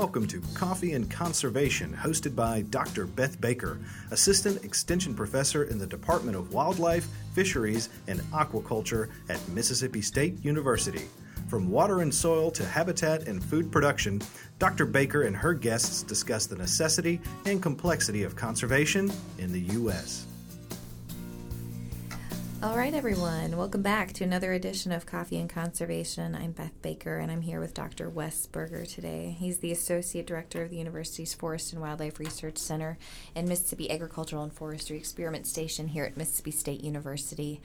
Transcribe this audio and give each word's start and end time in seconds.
welcome 0.00 0.26
to 0.26 0.40
Coffee 0.54 0.94
and 0.94 1.10
Conservation, 1.10 1.92
hosted 1.92 2.34
by 2.34 2.62
Dr. 2.62 3.04
Beth 3.04 3.38
Baker, 3.38 3.78
Assistant 4.10 4.64
Extension 4.64 5.12
Professor 5.14 5.64
in 5.64 5.76
the 5.76 5.86
Department 5.86 6.38
of 6.38 6.54
Wildlife, 6.54 7.06
Fisheries, 7.34 7.90
and 8.06 8.18
Aquaculture 8.32 9.10
at 9.28 9.46
Mississippi 9.50 10.00
State 10.00 10.42
University. 10.42 11.06
From 11.50 11.70
water 11.70 12.00
and 12.00 12.14
soil 12.14 12.50
to 12.52 12.64
habitat 12.64 13.28
and 13.28 13.44
food 13.44 13.70
production, 13.70 14.22
Dr. 14.58 14.86
Baker 14.86 15.24
and 15.24 15.36
her 15.36 15.52
guests 15.52 16.02
discuss 16.02 16.46
the 16.46 16.56
necessity 16.56 17.20
and 17.44 17.62
complexity 17.62 18.22
of 18.22 18.34
conservation 18.34 19.12
in 19.36 19.52
the 19.52 19.60
U.S. 19.60 20.26
All 22.62 22.76
right, 22.76 22.92
everyone. 22.92 23.56
Welcome 23.56 23.80
back 23.80 24.12
to 24.12 24.24
another 24.24 24.52
edition 24.52 24.92
of 24.92 25.06
Coffee 25.06 25.38
and 25.38 25.48
Conservation. 25.48 26.34
I'm 26.34 26.52
Beth 26.52 26.74
Baker, 26.82 27.16
and 27.16 27.32
I'm 27.32 27.40
here 27.40 27.58
with 27.58 27.72
Dr. 27.72 28.10
Wes 28.10 28.46
Berger 28.46 28.84
today. 28.84 29.34
He's 29.38 29.58
the 29.58 29.72
Associate 29.72 30.26
Director 30.26 30.62
of 30.62 30.68
the 30.68 30.76
university's 30.76 31.32
Forest 31.32 31.72
and 31.72 31.80
Wildlife 31.80 32.20
Research 32.20 32.58
Center 32.58 32.98
and 33.34 33.48
Mississippi 33.48 33.90
Agricultural 33.90 34.42
and 34.42 34.52
Forestry 34.52 34.98
Experiment 34.98 35.46
Station 35.46 35.88
here 35.88 36.04
at 36.04 36.18
Mississippi 36.18 36.50
State 36.50 36.84
University. 36.84 37.62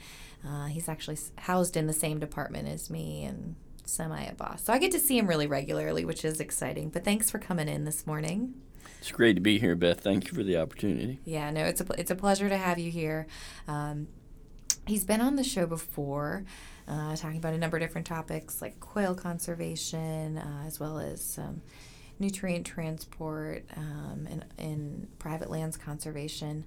Uh, 0.47 0.67
he's 0.67 0.87
actually 0.87 1.17
housed 1.39 1.75
in 1.75 1.87
the 1.87 1.93
same 1.93 2.17
department 2.17 2.69
as 2.69 2.89
me 2.89 3.25
and 3.25 3.57
semi 3.83 4.23
a 4.23 4.33
boss. 4.33 4.63
So 4.63 4.71
I 4.71 4.77
get 4.77 4.93
to 4.93 4.99
see 4.99 5.17
him 5.17 5.27
really 5.27 5.47
regularly, 5.47 6.05
which 6.05 6.23
is 6.23 6.39
exciting. 6.39 6.87
But 6.87 7.03
thanks 7.03 7.29
for 7.29 7.37
coming 7.37 7.67
in 7.67 7.83
this 7.83 8.07
morning. 8.07 8.53
It's 9.01 9.11
great 9.11 9.33
to 9.33 9.41
be 9.41 9.59
here, 9.59 9.75
Beth. 9.75 9.99
Thank 9.99 10.27
you 10.27 10.33
for 10.33 10.43
the 10.43 10.55
opportunity. 10.55 11.19
Yeah, 11.25 11.51
no, 11.51 11.65
it's 11.65 11.81
a, 11.81 11.85
it's 11.97 12.11
a 12.11 12.15
pleasure 12.15 12.47
to 12.47 12.57
have 12.57 12.79
you 12.79 12.89
here. 12.89 13.27
Um, 13.67 14.07
He's 14.87 15.03
been 15.03 15.21
on 15.21 15.35
the 15.35 15.43
show 15.43 15.65
before, 15.65 16.45
uh, 16.87 17.15
talking 17.15 17.37
about 17.37 17.53
a 17.53 17.57
number 17.57 17.77
of 17.77 17.81
different 17.81 18.05
topics 18.05 18.61
like 18.61 18.79
quail 18.79 19.15
conservation, 19.15 20.37
uh, 20.37 20.63
as 20.67 20.79
well 20.79 20.99
as 20.99 21.39
um, 21.39 21.61
nutrient 22.19 22.65
transport 22.65 23.65
um, 23.75 24.27
and, 24.29 24.45
and, 24.57 25.19
private 25.19 25.49
lands 25.49 25.75
conservation. 25.75 26.65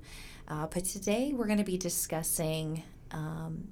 Uh, 0.48 0.66
but 0.66 0.84
today 0.84 1.32
we're 1.32 1.46
going 1.46 1.58
to 1.58 1.64
be 1.64 1.78
discussing 1.78 2.82
um, 3.12 3.68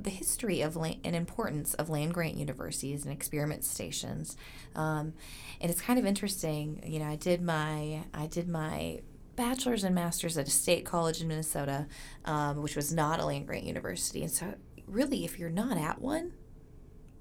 the 0.00 0.10
history 0.10 0.62
of 0.62 0.74
land 0.74 1.00
and 1.04 1.14
importance 1.14 1.74
of 1.74 1.90
land 1.90 2.14
grant 2.14 2.36
universities 2.36 3.04
and 3.04 3.12
experiment 3.12 3.64
stations. 3.64 4.36
Um, 4.74 5.12
and 5.60 5.70
it's 5.70 5.80
kind 5.80 5.98
of 5.98 6.06
interesting. 6.06 6.82
You 6.86 7.00
know, 7.00 7.06
I 7.06 7.16
did 7.16 7.42
my 7.42 8.04
I 8.14 8.26
did 8.26 8.48
my 8.48 9.00
bachelor's 9.36 9.84
and 9.84 9.94
master's 9.94 10.36
at 10.38 10.48
a 10.48 10.50
state 10.50 10.84
college 10.84 11.20
in 11.20 11.28
Minnesota, 11.28 11.86
um, 12.24 12.62
which 12.62 12.76
was 12.76 12.92
not 12.92 13.20
a 13.20 13.26
land 13.26 13.46
grant 13.46 13.64
university. 13.64 14.22
And 14.22 14.30
so, 14.30 14.54
really, 14.86 15.24
if 15.24 15.38
you're 15.38 15.50
not 15.50 15.76
at 15.76 16.00
one, 16.00 16.32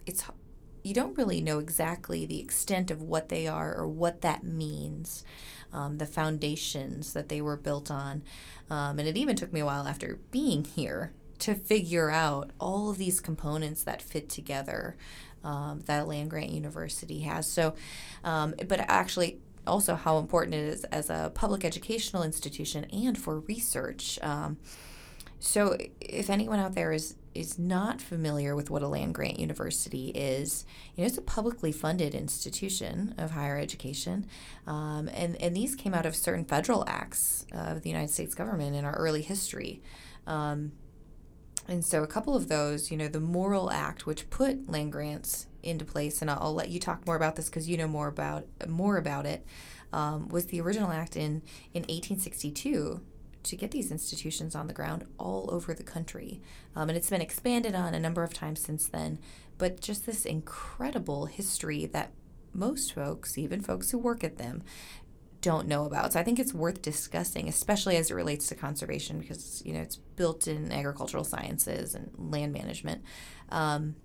it's 0.05 0.23
you 0.83 0.93
don't 0.93 1.17
really 1.17 1.41
know 1.41 1.59
exactly 1.59 2.25
the 2.25 2.39
extent 2.39 2.89
of 2.89 3.01
what 3.01 3.29
they 3.29 3.47
are 3.47 3.75
or 3.75 3.87
what 3.87 4.21
that 4.21 4.43
means, 4.43 5.23
um, 5.71 5.97
the 5.99 6.05
foundations 6.05 7.13
that 7.13 7.29
they 7.29 7.41
were 7.41 7.57
built 7.57 7.91
on. 7.91 8.23
Um, 8.69 8.97
and 8.97 9.07
it 9.07 9.17
even 9.17 9.35
took 9.35 9.53
me 9.53 9.59
a 9.59 9.65
while 9.65 9.87
after 9.87 10.19
being 10.31 10.63
here 10.63 11.13
to 11.39 11.55
figure 11.55 12.09
out 12.09 12.51
all 12.59 12.89
of 12.89 12.97
these 12.97 13.19
components 13.19 13.83
that 13.83 14.01
fit 14.01 14.29
together 14.29 14.95
um, 15.43 15.81
that 15.85 16.03
a 16.03 16.05
land 16.05 16.29
grant 16.29 16.51
university 16.51 17.21
has. 17.21 17.47
So, 17.47 17.73
um, 18.23 18.53
but 18.67 18.79
actually, 18.79 19.39
also 19.65 19.95
how 19.95 20.17
important 20.17 20.55
it 20.55 20.67
is 20.67 20.83
as 20.85 21.09
a 21.09 21.31
public 21.33 21.63
educational 21.63 22.23
institution 22.23 22.85
and 22.85 23.17
for 23.17 23.39
research. 23.41 24.19
Um, 24.21 24.57
so, 25.39 25.75
if 25.99 26.29
anyone 26.29 26.59
out 26.59 26.75
there 26.75 26.91
is 26.91 27.15
is 27.33 27.57
not 27.57 28.01
familiar 28.01 28.55
with 28.55 28.69
what 28.69 28.81
a 28.83 28.87
land 28.87 29.15
grant 29.15 29.39
university 29.39 30.09
is, 30.09 30.65
you 30.95 31.01
know, 31.01 31.07
it's 31.07 31.17
a 31.17 31.21
publicly 31.21 31.71
funded 31.71 32.13
institution 32.13 33.15
of 33.17 33.31
higher 33.31 33.57
education, 33.57 34.27
um, 34.67 35.09
and 35.13 35.35
and 35.41 35.55
these 35.55 35.75
came 35.75 35.93
out 35.93 36.05
of 36.05 36.15
certain 36.15 36.45
federal 36.45 36.87
acts 36.87 37.45
of 37.51 37.81
the 37.81 37.89
United 37.89 38.11
States 38.11 38.35
government 38.35 38.75
in 38.75 38.85
our 38.85 38.93
early 38.93 39.23
history. 39.23 39.81
Um, 40.27 40.73
and 41.67 41.85
so, 41.85 42.03
a 42.03 42.07
couple 42.07 42.35
of 42.35 42.47
those, 42.47 42.91
you 42.91 42.97
know, 42.97 43.07
the 43.07 43.19
Morrill 43.19 43.71
Act, 43.71 44.05
which 44.05 44.29
put 44.29 44.69
land 44.69 44.91
grants 44.91 45.47
into 45.63 45.85
place, 45.85 46.21
and 46.21 46.29
I'll, 46.29 46.39
I'll 46.41 46.53
let 46.53 46.69
you 46.69 46.79
talk 46.79 47.05
more 47.05 47.15
about 47.15 47.35
this 47.35 47.49
because 47.49 47.69
you 47.69 47.77
know 47.77 47.87
more 47.87 48.07
about 48.07 48.45
more 48.67 48.97
about 48.97 49.25
it. 49.25 49.45
Um, 49.93 50.29
was 50.29 50.47
the 50.47 50.61
original 50.61 50.91
act 50.91 51.15
in 51.15 51.41
in 51.73 51.83
1862 51.83 53.01
to 53.43 53.55
get 53.55 53.71
these 53.71 53.91
institutions 53.91 54.55
on 54.55 54.67
the 54.67 54.73
ground 54.73 55.05
all 55.17 55.49
over 55.51 55.73
the 55.73 55.83
country, 55.83 56.41
um, 56.75 56.89
and 56.89 56.97
it's 56.97 57.09
been 57.09 57.21
expanded 57.21 57.75
on 57.75 57.93
a 57.93 57.99
number 57.99 58.23
of 58.23 58.33
times 58.33 58.61
since 58.61 58.87
then. 58.87 59.19
But 59.57 59.79
just 59.79 60.05
this 60.05 60.25
incredible 60.25 61.27
history 61.27 61.85
that 61.87 62.11
most 62.53 62.93
folks, 62.93 63.37
even 63.37 63.61
folks 63.61 63.91
who 63.91 63.97
work 63.97 64.23
at 64.23 64.37
them, 64.37 64.63
don't 65.41 65.67
know 65.67 65.85
about. 65.85 66.13
So 66.13 66.19
I 66.19 66.23
think 66.23 66.39
it's 66.39 66.53
worth 66.53 66.81
discussing, 66.81 67.49
especially 67.49 67.97
as 67.97 68.11
it 68.11 68.13
relates 68.13 68.47
to 68.47 68.55
conservation, 68.55 69.19
because 69.19 69.61
you 69.65 69.73
know 69.73 69.81
it's 69.81 69.97
built 69.97 70.47
in 70.47 70.71
agricultural 70.71 71.23
sciences 71.23 71.95
and 71.95 72.11
land 72.17 72.53
management. 72.53 73.03
Um, 73.49 73.95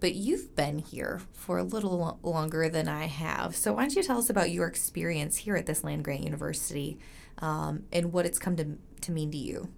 but 0.00 0.14
you've 0.14 0.56
been 0.56 0.78
here 0.78 1.20
for 1.32 1.58
a 1.58 1.62
little 1.62 2.18
longer 2.22 2.68
than 2.70 2.88
I 2.88 3.04
have. 3.04 3.54
So 3.54 3.74
why 3.74 3.82
don't 3.82 3.94
you 3.94 4.02
tell 4.02 4.18
us 4.18 4.30
about 4.30 4.50
your 4.50 4.66
experience 4.66 5.36
here 5.36 5.56
at 5.56 5.66
this 5.66 5.84
land 5.84 6.04
grant 6.04 6.24
university 6.24 6.98
um, 7.38 7.84
and 7.92 8.12
what 8.12 8.24
it's 8.24 8.38
come 8.38 8.56
to, 8.56 8.78
to 9.02 9.12
mean 9.12 9.30
to 9.30 9.36
you? 9.36 9.68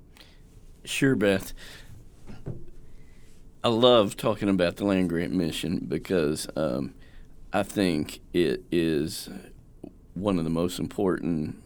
Sure, 0.85 1.17
Beth. 1.17 1.53
I 3.65 3.69
love 3.69 4.17
talking 4.17 4.49
about 4.49 4.77
the 4.77 4.85
land 4.85 5.09
grant 5.09 5.33
mission 5.33 5.87
because 5.89 6.49
um, 6.57 6.95
I 7.53 7.63
think 7.65 8.21
it 8.33 8.65
is 8.71 9.29
one 10.15 10.39
of 10.39 10.45
the 10.45 10.51
most 10.51 10.79
important 10.79 11.57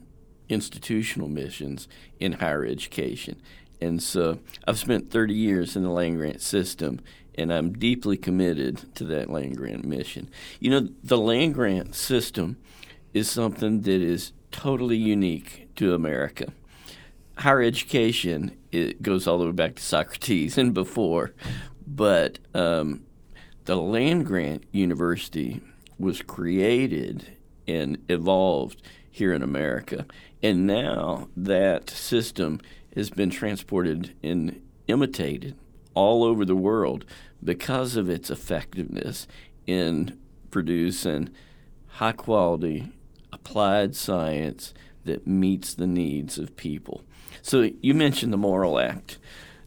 institutional 0.49 1.29
missions 1.29 1.89
in 2.21 2.33
higher 2.33 2.65
education. 2.65 3.41
And 3.81 4.03
so 4.03 4.39
I've 4.67 4.79
spent 4.79 5.11
30 5.11 5.34
years 5.34 5.77
in 5.77 5.83
the 5.83 5.91
land 5.91 6.17
grant 6.17 6.41
system, 6.41 7.01
and 7.34 7.53
I'm 7.53 7.73
deeply 7.73 8.17
committed 8.17 8.95
to 8.95 9.05
that 9.05 9.31
land 9.31 9.57
grant 9.57 9.84
mission. 9.84 10.31
You 10.61 10.71
know, 10.71 10.89
the 11.03 11.19
land 11.19 11.55
grant 11.55 11.95
system 11.95 12.57
is 13.12 13.29
something 13.29 13.83
that 13.83 14.01
is 14.01 14.33
totally 14.51 14.97
unique 14.97 15.69
to 15.77 15.95
America. 15.95 16.53
Higher 17.39 17.63
education 17.63 18.57
it 18.73 19.03
goes 19.03 19.27
all 19.27 19.39
the 19.39 19.47
way 19.47 19.53
back 19.53 19.77
to 19.77 19.83
Socrates 19.83 20.59
and 20.59 20.75
before, 20.75 21.33
but 21.87 22.39
um, 22.55 23.05
the 23.65 23.77
land 23.77 24.27
grant 24.27 24.65
university 24.71 25.61
was 25.99 26.23
created 26.23 27.35
and 27.66 27.99
evolved 28.09 28.82
here 29.10 29.32
in 29.32 29.43
America, 29.43 30.06
and 30.43 30.66
now 30.66 31.28
that 31.37 31.88
system 31.91 32.60
has 32.94 33.10
been 33.10 33.31
transported 33.31 34.15
and 34.22 34.60
imitated 34.88 35.54
all 35.94 36.22
over 36.22 36.44
the 36.44 36.56
world 36.56 37.04
because 37.43 37.97
of 37.97 38.10
its 38.10 38.31
effectiveness 38.31 39.27
in 39.66 40.19
producing 40.50 41.31
high 41.87 42.12
quality 42.12 42.93
applied 43.32 43.97
science 43.97 44.75
that 45.04 45.27
meets 45.27 45.75
the 45.75 45.87
needs 45.87 46.38
of 46.38 46.56
people. 46.56 47.04
So 47.43 47.71
you 47.81 47.94
mentioned 47.94 48.33
the 48.33 48.38
Morrill 48.38 48.78
Act. 48.78 49.19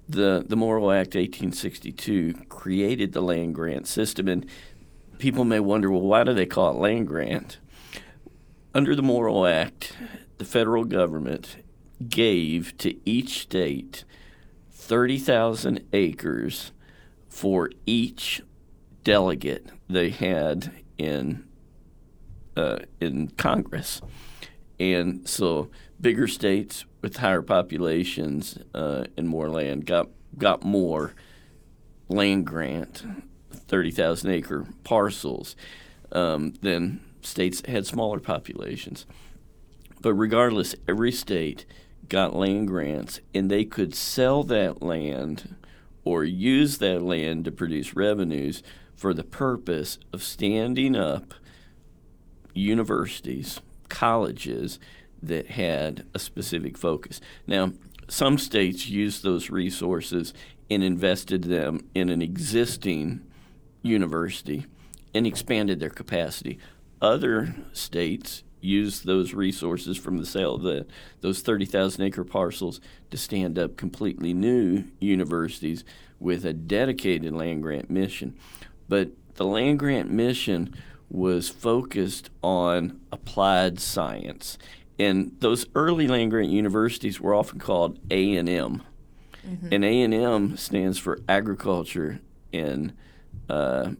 The 0.08 0.44
the 0.48 0.56
Morrill 0.56 0.92
Act 0.92 1.16
1862 1.16 2.34
created 2.50 3.14
the 3.14 3.22
land 3.22 3.54
grant 3.54 3.88
system 3.88 4.28
and 4.28 4.46
people 5.20 5.46
may 5.46 5.60
wonder 5.60 5.92
well 5.92 6.02
why 6.02 6.24
do 6.24 6.34
they 6.34 6.48
call 6.48 6.72
it 6.72 6.80
land 6.80 7.08
grant? 7.08 7.60
Under 8.74 8.96
the 8.96 9.02
Morrill 9.02 9.48
Act, 9.48 9.98
the 10.38 10.46
federal 10.46 10.84
government 10.84 11.58
gave 12.08 12.78
to 12.78 12.96
each 13.04 13.40
state 13.40 14.04
30,000 14.72 15.84
acres 15.92 16.72
for 17.28 17.72
each 17.88 18.44
delegate 19.04 19.70
they 19.90 20.10
had 20.12 20.72
in 20.98 21.46
uh, 22.56 22.80
in 23.00 23.30
Congress, 23.38 24.02
and 24.80 25.28
so 25.28 25.70
bigger 26.02 26.28
states 26.28 26.84
with 27.02 27.18
higher 27.18 27.42
populations 27.42 28.58
uh, 28.74 29.06
and 29.18 29.30
more 29.30 29.50
land 29.50 29.86
got 29.86 30.10
got 30.38 30.64
more 30.64 31.14
land 32.10 32.46
grant, 32.46 33.06
thirty 33.52 33.92
thousand 33.92 34.32
acre 34.32 34.66
parcels, 34.84 35.56
um, 36.12 36.54
than 36.62 37.00
states 37.22 37.62
had 37.68 37.86
smaller 37.86 38.20
populations. 38.20 39.06
But 40.02 40.14
regardless, 40.14 40.76
every 40.88 41.12
state 41.12 41.66
got 42.08 42.36
land 42.36 42.68
grants, 42.68 43.20
and 43.34 43.50
they 43.50 43.66
could 43.66 43.94
sell 43.94 44.44
that 44.44 44.82
land 44.82 45.56
or 46.04 46.24
use 46.24 46.78
that 46.80 47.02
land 47.02 47.46
to 47.46 47.52
produce 47.52 47.96
revenues 47.96 48.64
for 48.96 49.14
the 49.14 49.24
purpose 49.24 50.00
of 50.12 50.24
standing 50.24 50.96
up 50.96 51.34
universities, 52.54 53.62
colleges 53.90 54.80
that 55.22 55.48
had 55.52 56.06
a 56.14 56.20
specific 56.20 56.78
focus. 56.78 57.22
Now, 57.46 57.74
some 58.08 58.38
states 58.38 58.88
used 58.88 59.24
those 59.24 59.50
resources 59.50 60.34
and 60.70 60.84
invested 60.84 61.44
them 61.44 61.88
in 61.94 62.10
an 62.10 62.22
existing 62.22 63.22
university 63.82 64.66
and 65.14 65.26
expanded 65.26 65.80
their 65.80 65.90
capacity. 65.90 66.60
Other 67.02 67.56
states 67.74 68.44
used 68.62 69.06
those 69.06 69.34
resources 69.34 69.98
from 69.98 70.18
the 70.18 70.26
sale 70.26 70.56
of 70.56 70.64
the, 70.64 70.86
those 71.22 71.42
30,000 71.42 72.02
acre 72.04 72.24
parcels 72.24 72.82
to 73.10 73.18
stand 73.18 73.58
up 73.58 73.78
completely 73.78 74.34
new 74.34 74.84
universities 75.00 75.84
with 76.20 76.46
a 76.46 76.54
dedicated 76.54 77.34
land 77.34 77.64
grant 77.64 77.90
mission. 77.90 78.36
But 78.88 79.12
the 79.36 79.46
land 79.46 79.80
grant 79.80 80.12
mission 80.12 80.76
was 81.10 81.50
focused 81.50 82.30
on 82.44 83.00
applied 83.12 83.80
science. 83.80 84.58
And 85.00 85.32
those 85.40 85.66
early 85.76 86.08
land 86.08 86.32
grant 86.32 86.50
universities 86.50 87.22
were 87.22 87.34
often 87.34 87.60
called 87.60 88.00
A&M. 88.12 88.84
Mm-hmm. 89.48 89.68
And 89.72 89.86
A&M 89.86 90.58
stands 90.58 91.00
for 91.00 91.20
agriculture 91.30 92.20
and 92.52 92.94
uh, 93.50 93.92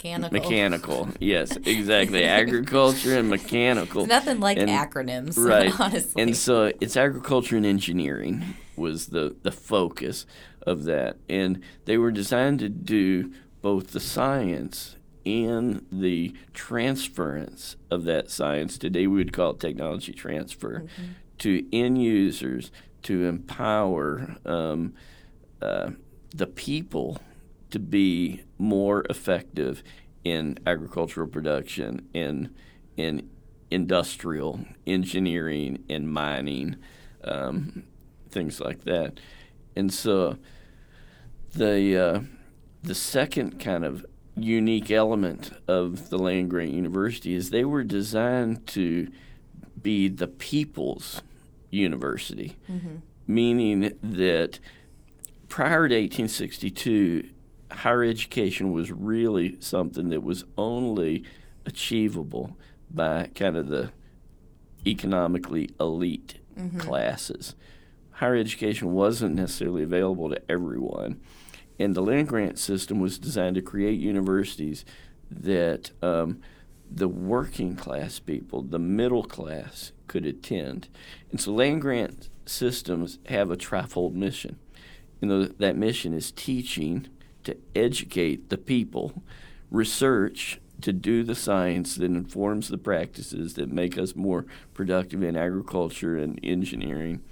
mechanical. 0.00 0.40
Mechanical, 0.40 1.08
yes, 1.20 1.56
exactly. 1.56 2.24
agriculture 2.24 3.18
and 3.18 3.28
mechanical. 3.28 4.02
It's 4.02 4.08
nothing 4.08 4.40
like 4.40 4.58
and, 4.58 4.70
acronyms, 4.70 5.36
right? 5.48 5.78
Honestly, 5.78 6.22
and 6.22 6.36
so 6.36 6.72
it's 6.80 6.96
agriculture 6.96 7.56
and 7.56 7.66
engineering 7.66 8.54
was 8.76 9.08
the 9.08 9.36
the 9.42 9.52
focus 9.52 10.26
of 10.62 10.84
that, 10.84 11.16
and 11.28 11.62
they 11.84 11.98
were 11.98 12.10
designed 12.10 12.60
to 12.60 12.68
do 12.68 13.32
both 13.62 13.92
the 13.92 14.00
science 14.00 14.96
and 15.26 15.84
the 15.92 16.34
transference 16.54 17.76
of 17.90 18.04
that 18.04 18.30
science. 18.30 18.78
Today 18.78 19.06
we 19.06 19.18
would 19.18 19.32
call 19.32 19.50
it 19.50 19.60
technology 19.60 20.12
transfer 20.12 20.80
mm-hmm. 20.80 21.04
to 21.38 21.66
end 21.76 22.02
users 22.02 22.70
to 23.02 23.26
empower 23.26 24.36
um, 24.44 24.94
uh, 25.60 25.90
the 26.34 26.46
people 26.46 27.18
to 27.70 27.78
be 27.78 28.42
more 28.58 29.04
effective 29.08 29.82
in 30.24 30.58
agricultural 30.66 31.26
production, 31.26 32.08
in 32.12 32.54
in 32.96 33.30
industrial 33.70 34.60
engineering, 34.86 35.84
in 35.88 36.06
mining, 36.06 36.76
um, 37.24 37.84
things 38.28 38.60
like 38.60 38.84
that. 38.84 39.20
And 39.76 39.92
so 39.92 40.36
the 41.52 41.96
uh, 41.96 42.20
the 42.82 42.94
second 42.94 43.60
kind 43.60 43.84
of 43.84 44.04
unique 44.36 44.90
element 44.90 45.50
of 45.68 46.10
the 46.10 46.18
land 46.18 46.50
grant 46.50 46.72
university 46.72 47.34
is 47.34 47.50
they 47.50 47.64
were 47.64 47.84
designed 47.84 48.66
to 48.66 49.08
be 49.82 50.08
the 50.08 50.28
people's 50.28 51.22
university, 51.70 52.56
mm-hmm. 52.70 52.96
meaning 53.26 53.92
that 54.02 54.58
prior 55.48 55.88
to 55.88 55.94
1862, 55.94 57.28
higher 57.70 58.04
education 58.04 58.72
was 58.72 58.90
really 58.90 59.56
something 59.60 60.08
that 60.10 60.22
was 60.22 60.44
only 60.56 61.24
achievable 61.66 62.56
by 62.90 63.30
kind 63.34 63.56
of 63.56 63.68
the 63.68 63.92
economically 64.86 65.70
elite 65.78 66.38
mm-hmm. 66.58 66.78
classes. 66.78 67.54
Higher 68.12 68.36
education 68.36 68.92
wasn't 68.92 69.36
necessarily 69.36 69.82
available 69.82 70.28
to 70.30 70.50
everyone. 70.50 71.20
And 71.78 71.94
the 71.94 72.02
land 72.02 72.28
grant 72.28 72.58
system 72.58 73.00
was 73.00 73.18
designed 73.18 73.54
to 73.54 73.62
create 73.62 73.98
universities 73.98 74.84
that 75.30 75.92
um, 76.02 76.40
the 76.90 77.08
working 77.08 77.76
class 77.76 78.18
people, 78.18 78.62
the 78.62 78.78
middle 78.78 79.22
class, 79.22 79.92
could 80.06 80.26
attend. 80.26 80.88
And 81.30 81.40
so 81.40 81.52
land 81.52 81.80
grant 81.80 82.28
systems 82.44 83.18
have 83.26 83.50
a 83.50 83.56
trifold 83.56 84.14
mission. 84.14 84.58
You 85.20 85.28
know, 85.28 85.44
that 85.44 85.76
mission 85.76 86.12
is 86.12 86.32
teaching, 86.32 87.08
to 87.50 87.56
educate 87.74 88.48
the 88.48 88.58
people, 88.58 89.22
research 89.70 90.60
to 90.80 90.92
do 90.92 91.22
the 91.22 91.34
science 91.34 91.96
that 91.96 92.04
informs 92.04 92.68
the 92.68 92.78
practices 92.78 93.54
that 93.54 93.70
make 93.70 93.98
us 93.98 94.16
more 94.16 94.46
productive 94.74 95.22
in 95.22 95.36
agriculture 95.36 96.16
and 96.16 96.40
engineering, 96.42 97.22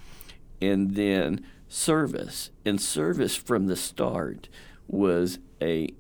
and 0.61 0.95
then 0.95 1.45
service. 1.69 2.51
And 2.65 2.81
service 2.81 3.37
from 3.37 3.67
the 3.67 3.77
start 3.77 4.49
was 4.87 5.39
a 5.61 5.91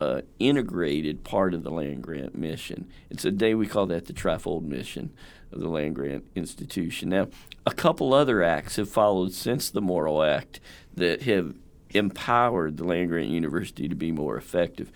uh, 0.00 0.20
integrated 0.38 1.24
part 1.24 1.54
of 1.54 1.62
the 1.62 1.70
land 1.70 2.02
grant 2.02 2.36
mission. 2.36 2.88
And 3.08 3.18
today 3.18 3.54
we 3.54 3.66
call 3.66 3.86
that 3.86 4.06
the 4.06 4.12
trifold 4.12 4.64
mission 4.64 5.12
of 5.52 5.60
the 5.60 5.68
land 5.68 5.94
grant 5.94 6.26
institution. 6.34 7.08
Now, 7.08 7.28
a 7.64 7.72
couple 7.72 8.12
other 8.12 8.42
acts 8.42 8.76
have 8.76 8.90
followed 8.90 9.32
since 9.32 9.70
the 9.70 9.80
Morrill 9.80 10.22
Act 10.22 10.60
that 10.94 11.22
have 11.22 11.54
empowered 11.90 12.76
the 12.76 12.84
land 12.84 13.10
grant 13.10 13.28
university 13.28 13.88
to 13.88 13.94
be 13.94 14.12
more 14.12 14.36
effective. 14.36 14.90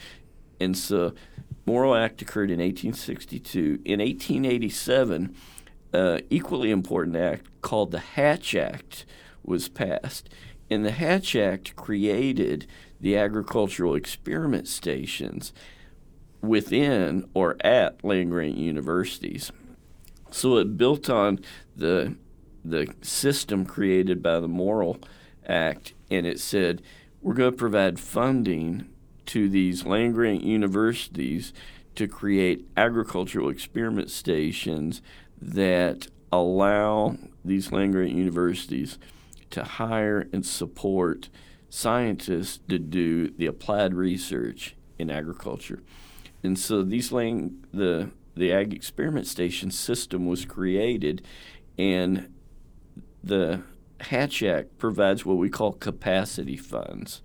And 0.61 0.77
so, 0.77 1.15
Morrill 1.67 1.95
Act 1.95 2.21
occurred 2.23 2.51
in 2.51 2.59
1862. 2.59 3.81
In 3.85 4.01
1887, 4.01 5.35
uh, 5.93 6.19
equally 6.31 6.71
important 6.71 7.17
act 7.17 7.47
called 7.63 7.91
the 7.91 7.99
Hatch 7.99 8.55
Act 8.55 9.05
was 9.45 9.69
passed. 9.69 10.29
And 10.71 10.85
the 10.85 10.93
Hatch 10.93 11.35
Act 11.35 11.75
created 11.77 12.67
the 13.01 13.17
agricultural 13.17 13.95
experiment 13.95 14.69
stations 14.69 15.53
within 16.41 17.29
or 17.35 17.57
at 17.61 18.03
land 18.05 18.31
grant 18.31 18.57
universities. 18.57 19.51
So 20.31 20.59
it 20.59 20.77
built 20.77 21.11
on 21.11 21.41
the 21.77 22.17
the 22.63 22.93
system 23.01 23.65
created 23.65 24.23
by 24.23 24.39
the 24.39 24.49
Morrill 24.49 24.99
Act 25.47 25.95
and 26.11 26.27
it 26.27 26.41
said 26.41 26.83
we're 27.23 27.35
going 27.35 27.53
to 27.53 27.57
provide 27.57 28.01
funding 28.01 28.89
to 29.27 29.49
these 29.49 29.85
land 29.85 30.15
grant 30.15 30.43
universities 30.43 31.53
to 31.95 32.09
create 32.09 32.67
agricultural 32.77 33.49
experiment 33.49 34.11
stations 34.11 35.03
that 35.41 36.07
allow 36.33 37.17
these 37.45 37.73
land 37.73 37.93
grant 37.93 38.13
universities 38.13 38.99
to 39.51 39.65
hire 39.65 40.29
and 40.33 40.47
support 40.47 41.29
scientists 41.69 42.59
to 42.69 42.79
do 42.79 43.31
the 43.31 43.47
applied 43.47 43.95
research 43.95 44.77
in 44.99 45.11
agriculture. 45.11 45.83
And 46.43 46.59
so 46.59 46.83
these 46.83 47.13
land 47.13 47.67
the 47.73 48.11
the 48.37 48.53
ag 48.53 48.73
experiment 48.73 49.27
station 49.27 49.71
system 49.71 50.27
was 50.27 50.45
created 50.45 51.23
and 51.77 52.33
the 53.23 53.63
Hatch 54.01 54.43
Act 54.43 54.79
provides 54.79 55.25
what 55.25 55.37
we 55.37 55.49
call 55.49 55.73
capacity 55.73 56.57
funds, 56.57 57.23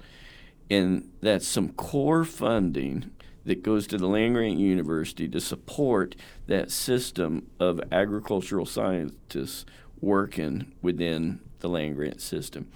and 0.69 1.10
that's 1.22 1.48
some 1.48 1.69
core 1.69 2.24
funding 2.24 3.12
that 3.46 3.63
goes 3.63 3.88
to 3.88 3.98
the 3.98 4.08
land 4.08 4.34
grant 4.36 4.58
university 4.58 5.27
to 5.27 5.39
support 5.39 6.15
that 6.48 6.72
system 6.72 7.48
of 7.60 7.79
agricultural 7.91 8.65
scientists 8.65 9.65
working 10.01 10.74
within 10.82 11.39
the 11.60 11.70
land 11.70 11.96
grant 11.96 12.22
system. 12.22 12.67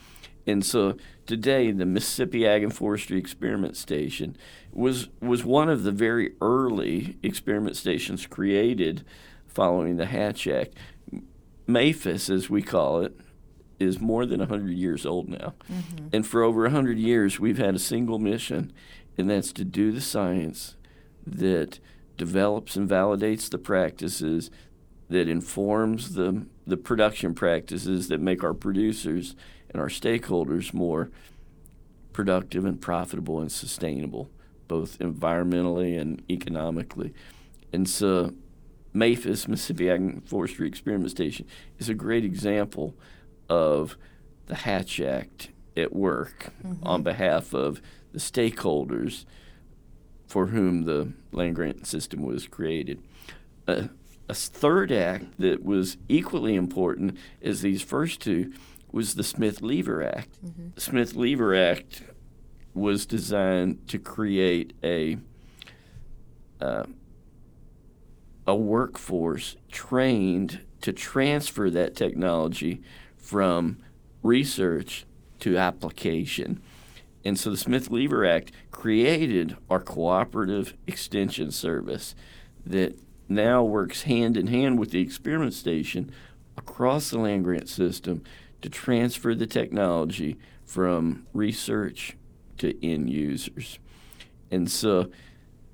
And 0.48 0.66
so 0.66 0.96
today, 1.26 1.72
the 1.72 1.86
Mississippi 1.86 2.48
Ag 2.48 2.64
and 2.64 2.76
Forestry 2.76 3.18
Experiment 3.18 3.78
Station 3.78 4.36
was 4.72 5.10
was 5.22 5.44
one 5.44 5.70
of 5.70 5.84
the 5.84 5.92
very 5.92 6.34
early 6.42 7.18
experiment 7.22 7.76
stations 7.76 8.26
created 8.26 9.06
following 9.48 9.98
the 9.98 10.08
Hatch 10.08 10.48
Act. 10.48 10.74
MAFES, 11.68 12.32
as 12.32 12.50
we 12.50 12.64
call 12.64 13.02
it, 13.02 13.16
is 13.80 14.00
more 14.00 14.26
than 14.26 14.40
100 14.40 14.72
years 14.72 15.06
old 15.06 15.30
now. 15.30 15.54
Mm-hmm. 15.72 16.08
And 16.14 16.28
for 16.28 16.44
over 16.44 16.64
100 16.64 16.98
years, 16.98 17.40
we've 17.40 17.58
had 17.58 17.76
a 17.76 17.80
single 17.80 18.20
mission, 18.20 18.74
and 19.18 19.30
that's 19.30 19.52
to 19.54 19.64
do 19.64 19.92
the 19.92 20.02
science 20.02 20.76
that 21.26 21.80
develops 22.18 22.76
and 22.76 22.90
validates 22.90 23.50
the 23.50 23.58
practices 23.58 24.52
that 25.10 25.28
informs 25.28 26.14
the, 26.14 26.46
the 26.68 26.78
production 26.78 27.34
practices 27.34 28.10
that 28.10 28.20
make 28.20 28.44
our 28.44 28.54
producers 28.54 29.36
and 29.72 29.82
our 29.82 29.88
stakeholders 29.88 30.74
more 30.74 31.10
productive 32.14 32.66
and 32.66 32.82
profitable 32.82 33.40
and 33.40 33.52
sustainable, 33.52 34.30
both 34.68 35.00
environmentally 35.00 36.00
and 36.00 36.22
economically. 36.30 37.14
And 37.72 37.88
so, 37.88 38.34
MAFES, 38.94 39.48
Mississippi 39.48 39.90
Ag 39.90 40.02
and 40.02 40.28
Forestry 40.28 40.68
Experiment 40.68 41.12
Station, 41.12 41.46
is 41.78 41.90
a 41.90 41.94
great 41.94 42.26
example 42.26 42.96
of 43.50 43.98
the 44.48 44.56
Hatch 44.56 45.00
Act 45.00 45.50
at 45.76 45.94
work 45.94 46.52
mm-hmm. 46.64 46.86
on 46.86 47.04
behalf 47.04 47.54
of 47.54 47.82
the 48.12 48.20
stakeholders 48.20 49.26
for 50.28 50.48
whom 50.48 50.84
the 50.84 51.14
land 51.32 51.56
grant 51.56 51.88
system 51.88 52.24
was 52.24 52.48
created. 52.48 53.02
Uh, 53.68 53.84
a 54.28 54.34
third 54.34 54.92
act 54.92 55.26
that 55.40 55.64
was 55.64 55.98
equally 56.08 56.56
important 56.56 57.18
as 57.42 57.62
these 57.62 57.82
first 57.82 58.22
two 58.22 58.54
was 58.92 59.16
the 59.16 59.24
Smith 59.24 59.62
Lever 59.62 60.04
Act. 60.04 60.44
Mm-hmm. 60.46 60.68
The 60.76 60.82
Smith 60.82 61.16
Lever 61.16 61.56
Act 61.56 62.04
was 62.74 63.06
designed 63.06 63.88
to 63.88 63.98
create 63.98 64.74
a 64.84 65.18
uh, 66.62 66.84
a 68.46 68.56
workforce 68.56 69.56
trained 69.72 70.62
to 70.82 70.92
transfer 70.92 71.70
that 71.70 71.96
technology 71.96 72.82
from 73.30 73.78
research 74.24 75.06
to 75.40 75.56
application. 75.56 76.60
And 77.24 77.38
so 77.38 77.52
the 77.52 77.58
Smith 77.58 77.92
Lever 77.92 78.26
Act 78.26 78.52
created 78.72 79.56
our 79.70 79.80
cooperative 79.80 80.74
extension 80.88 81.52
service 81.52 82.16
that 82.66 83.00
now 83.28 83.64
works 83.64 84.02
hand 84.02 84.36
in 84.36 84.48
hand 84.48 84.80
with 84.80 84.90
the 84.90 85.02
experiment 85.02 85.54
station 85.54 86.12
across 86.58 87.12
the 87.12 87.20
land 87.20 87.44
grant 87.44 87.70
system 87.70 88.24
to 88.64 88.70
transfer 88.70 89.36
the 89.36 89.46
technology 89.46 90.36
from 90.66 91.28
research 91.32 92.18
to 92.58 92.84
end 92.84 93.12
users. 93.12 93.78
And 94.50 94.72
so 94.72 95.12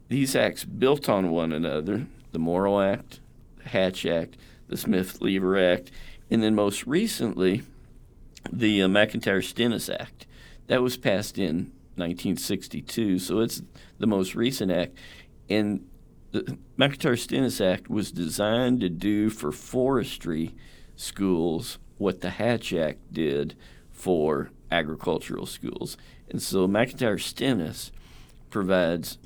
these 0.10 0.36
acts 0.36 0.66
built 0.66 1.08
on 1.08 1.32
one 1.32 1.54
another 1.54 2.08
the 2.34 2.40
Morrill 2.40 2.82
Act, 2.82 3.22
the 3.64 3.70
Hatch 3.70 4.06
Act, 4.06 4.36
the 4.68 4.76
Smith 4.76 5.22
Lever 5.22 5.58
Act, 5.58 5.90
and 6.30 6.42
then 6.42 6.56
most 6.56 6.86
recently, 6.86 7.64
the 8.52 8.82
uh, 8.82 8.88
McIntyre 8.88 9.44
Stennis 9.44 9.90
Act. 9.90 10.26
That 10.68 10.82
was 10.82 10.98
passed 10.98 11.38
in 11.38 11.72
1962, 11.96 13.20
so 13.20 13.40
it's 13.40 13.62
the 14.00 14.08
most 14.08 14.36
recent 14.36 14.72
act. 14.72 14.98
And 15.50 15.88
the 16.32 16.58
McIntyre 16.78 17.20
Stennis 17.20 17.62
Act 17.62 17.90
was 17.90 18.12
designed 18.12 18.82
to 18.82 18.90
do 18.90 19.30
for 19.30 19.52
forestry 19.52 20.56
schools 20.96 21.78
what 21.98 22.22
the 22.22 22.32
Hatch 22.32 22.74
Act 22.74 23.14
did 23.14 23.56
for 23.92 24.52
agricultural 24.72 25.46
schools. 25.46 25.98
And 26.30 26.42
so 26.42 26.68
McIntyre 26.68 27.22
Stennis 27.22 27.92
provides 28.50 29.18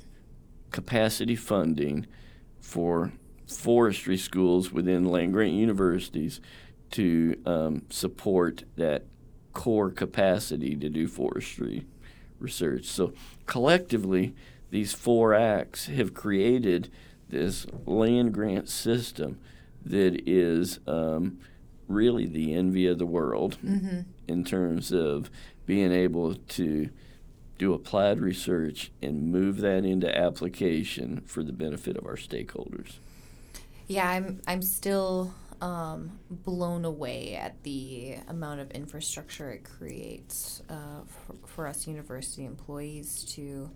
capacity 0.70 1.36
funding 1.36 2.06
for 2.60 3.12
forestry 3.46 4.16
schools 4.16 4.70
within 4.70 5.04
land 5.04 5.32
grant 5.32 5.52
universities 5.52 6.40
to 6.92 7.40
um, 7.46 7.82
support 7.90 8.64
that 8.76 9.04
core 9.52 9.90
capacity 9.90 10.76
to 10.76 10.88
do 10.88 11.06
forestry 11.06 11.86
research. 12.38 12.86
So 12.86 13.12
collectively, 13.46 14.34
these 14.70 14.92
four 14.92 15.34
acts 15.34 15.86
have 15.86 16.14
created 16.14 16.90
this 17.28 17.66
land 17.86 18.32
grant 18.32 18.68
system 18.68 19.38
that 19.84 20.22
is 20.28 20.80
um, 20.86 21.38
really 21.88 22.26
the 22.26 22.54
envy 22.54 22.86
of 22.86 22.98
the 22.98 23.06
world 23.06 23.58
mm-hmm. 23.64 24.00
in 24.28 24.44
terms 24.44 24.92
of 24.92 25.30
being 25.66 25.92
able 25.92 26.34
to 26.34 26.90
do 27.58 27.74
applied 27.74 28.20
research 28.20 28.90
and 29.02 29.30
move 29.30 29.58
that 29.58 29.84
into 29.84 30.16
application 30.16 31.20
for 31.26 31.42
the 31.42 31.52
benefit 31.52 31.96
of 31.96 32.06
our 32.06 32.16
stakeholders. 32.16 32.94
Yeah, 33.86 34.08
I'm 34.08 34.40
I'm 34.46 34.62
still 34.62 35.34
um, 35.60 36.18
blown 36.30 36.84
away 36.84 37.34
at 37.34 37.62
the 37.62 38.16
amount 38.28 38.60
of 38.60 38.70
infrastructure 38.70 39.50
it 39.50 39.64
creates 39.64 40.62
uh, 40.70 41.02
for, 41.06 41.34
for, 41.46 41.66
us 41.66 41.86
university 41.86 42.44
employees 42.44 43.24
to 43.24 43.70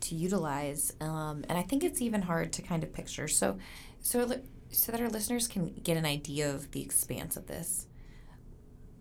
to 0.00 0.14
utilize. 0.14 0.92
Um, 1.00 1.44
and 1.48 1.58
I 1.58 1.62
think 1.62 1.84
it's 1.84 2.00
even 2.00 2.22
hard 2.22 2.52
to 2.54 2.62
kind 2.62 2.82
of 2.82 2.92
picture. 2.92 3.28
So, 3.28 3.58
so 4.00 4.40
so 4.70 4.92
that 4.92 5.00
our 5.00 5.08
listeners 5.08 5.48
can 5.48 5.74
get 5.82 5.96
an 5.96 6.06
idea 6.06 6.50
of 6.50 6.70
the 6.70 6.82
expanse 6.82 7.36
of 7.36 7.46
this. 7.46 7.86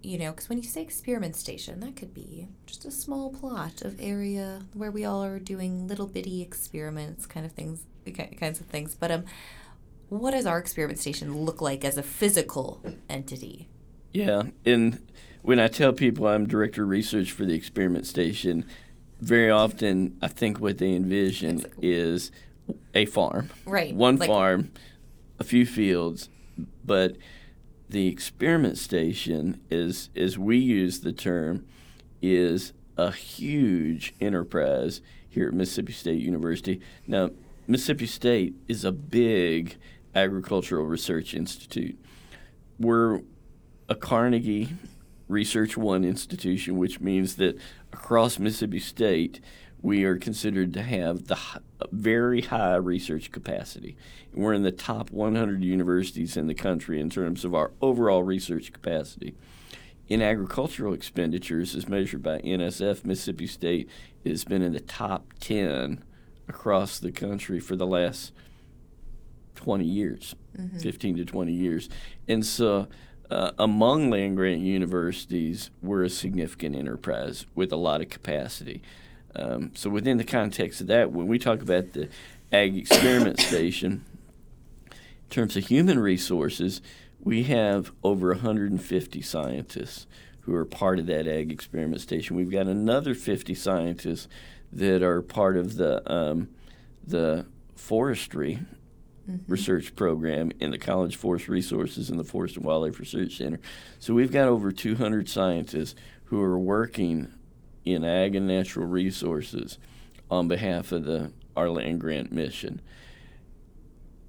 You 0.03 0.17
know, 0.19 0.31
because 0.31 0.47
when 0.47 0.59
you 0.59 0.63
say 0.63 0.81
experiment 0.81 1.35
station, 1.35 1.79
that 1.81 1.95
could 1.95 2.13
be 2.13 2.47
just 2.65 2.85
a 2.85 2.91
small 2.91 3.31
plot 3.31 3.81
of 3.81 3.99
area 3.99 4.61
where 4.73 4.91
we 4.91 5.05
all 5.05 5.23
are 5.23 5.39
doing 5.39 5.87
little 5.87 6.07
bitty 6.07 6.41
experiments, 6.41 7.25
kind 7.25 7.45
of 7.45 7.51
things, 7.51 7.83
kinds 8.39 8.59
of 8.59 8.67
things. 8.67 8.95
But 8.95 9.11
um, 9.11 9.25
what 10.09 10.31
does 10.31 10.45
our 10.45 10.57
experiment 10.57 10.99
station 10.99 11.35
look 11.37 11.61
like 11.61 11.83
as 11.83 11.97
a 11.97 12.03
physical 12.03 12.81
entity? 13.09 13.67
Yeah, 14.13 14.43
and 14.65 15.05
when 15.41 15.59
I 15.59 15.67
tell 15.67 15.93
people 15.93 16.27
I'm 16.27 16.47
director 16.47 16.83
of 16.83 16.89
research 16.89 17.31
for 17.31 17.45
the 17.45 17.53
experiment 17.53 18.07
station, 18.07 18.65
very 19.19 19.49
often 19.49 20.17
I 20.21 20.27
think 20.27 20.59
what 20.59 20.77
they 20.77 20.93
envision 20.93 21.57
like, 21.59 21.73
is 21.81 22.31
a 22.93 23.05
farm, 23.05 23.49
right? 23.65 23.93
One 23.93 24.17
like, 24.17 24.29
farm, 24.29 24.71
a 25.39 25.43
few 25.43 25.65
fields, 25.65 26.29
but 26.85 27.17
the 27.89 28.07
experiment 28.07 28.77
station 28.77 29.61
is, 29.69 30.09
as 30.15 30.37
we 30.37 30.57
use 30.57 31.01
the 31.01 31.13
term, 31.13 31.65
is 32.21 32.73
a 32.97 33.11
huge 33.11 34.13
enterprise 34.19 35.01
here 35.29 35.47
at 35.47 35.53
Mississippi 35.53 35.93
State 35.93 36.21
University. 36.21 36.81
Now, 37.05 37.29
Mississippi 37.67 38.07
State 38.07 38.55
is 38.67 38.83
a 38.83 38.91
big 38.91 39.77
agricultural 40.17 40.85
research 40.85 41.33
institute. 41.33 41.97
We're 42.79 43.21
a 43.87 43.95
Carnegie 43.95 44.69
Research 45.27 45.77
One 45.77 46.03
institution, 46.03 46.77
which 46.77 46.99
means 46.99 47.35
that 47.35 47.57
across 47.93 48.39
Mississippi 48.39 48.79
State, 48.79 49.39
we 49.81 50.03
are 50.03 50.17
considered 50.17 50.73
to 50.73 50.81
have 50.81 51.27
the 51.27 51.37
very 51.91 52.41
high 52.41 52.75
research 52.75 53.31
capacity. 53.31 53.95
We're 54.33 54.53
in 54.53 54.63
the 54.63 54.71
top 54.71 55.11
100 55.11 55.63
universities 55.63 56.35
in 56.35 56.47
the 56.47 56.55
country 56.55 56.99
in 56.99 57.09
terms 57.09 57.45
of 57.45 57.53
our 57.53 57.71
overall 57.81 58.23
research 58.23 58.73
capacity. 58.73 59.35
In 60.07 60.21
agricultural 60.21 60.93
expenditures, 60.93 61.75
as 61.75 61.87
measured 61.87 62.23
by 62.23 62.39
NSF, 62.39 63.05
Mississippi 63.05 63.45
State 63.45 63.89
has 64.25 64.45
been 64.45 64.61
in 64.61 64.73
the 64.73 64.79
top 64.79 65.33
10 65.41 66.03
across 66.47 66.97
the 66.97 67.11
country 67.11 67.59
for 67.59 67.75
the 67.75 67.85
last 67.85 68.31
20 69.57 69.83
years, 69.83 70.35
mm-hmm. 70.57 70.77
15 70.77 71.17
to 71.17 71.25
20 71.25 71.51
years. 71.51 71.89
And 72.27 72.45
so, 72.45 72.87
uh, 73.29 73.51
among 73.59 74.09
land 74.09 74.37
grant 74.37 74.61
universities, 74.61 75.69
we're 75.81 76.03
a 76.03 76.09
significant 76.09 76.75
enterprise 76.75 77.45
with 77.55 77.73
a 77.73 77.75
lot 77.75 77.99
of 77.99 78.09
capacity. 78.09 78.81
Um, 79.35 79.71
so, 79.75 79.89
within 79.89 80.17
the 80.17 80.23
context 80.23 80.79
of 80.79 80.87
that, 80.87 81.11
when 81.11 81.27
we 81.27 81.37
talk 81.37 81.61
about 81.61 81.93
the 81.93 82.07
Ag 82.53 82.77
Experiment 82.77 83.39
Station, 83.41 84.05
in 84.89 85.29
terms 85.29 85.57
of 85.57 85.67
human 85.67 85.99
resources, 85.99 86.81
we 87.19 87.43
have 87.43 87.91
over 88.03 88.29
150 88.29 89.21
scientists 89.21 90.07
who 90.41 90.55
are 90.55 90.63
part 90.63 90.97
of 90.97 91.07
that 91.07 91.27
Ag 91.27 91.51
Experiment 91.51 91.99
Station. 91.99 92.37
We've 92.37 92.49
got 92.49 92.67
another 92.67 93.13
50 93.13 93.53
scientists 93.53 94.29
that 94.71 95.03
are 95.03 95.21
part 95.21 95.57
of 95.57 95.75
the 95.75 96.09
um, 96.11 96.49
the 97.05 97.45
forestry 97.75 98.59
mm-hmm. 99.29 99.51
research 99.51 99.95
program 99.95 100.51
in 100.59 100.71
the 100.71 100.77
College 100.77 101.15
Forest 101.15 101.47
Resources 101.47 102.09
and 102.09 102.19
the 102.19 102.23
Forest 102.23 102.57
and 102.57 102.65
Wildlife 102.65 102.99
Research 102.99 103.37
Center. 103.37 103.59
So 103.99 104.13
we've 104.13 104.31
got 104.31 104.47
over 104.47 104.71
200 104.71 105.29
scientists 105.29 105.95
who 106.25 106.41
are 106.41 106.59
working 106.59 107.33
in 107.85 108.03
ag 108.03 108.35
and 108.35 108.47
natural 108.47 108.85
resources 108.85 109.77
on 110.29 110.47
behalf 110.47 110.91
of 110.91 111.05
the 111.05 111.31
our 111.55 111.69
land 111.69 111.99
grant 111.99 112.31
mission. 112.31 112.81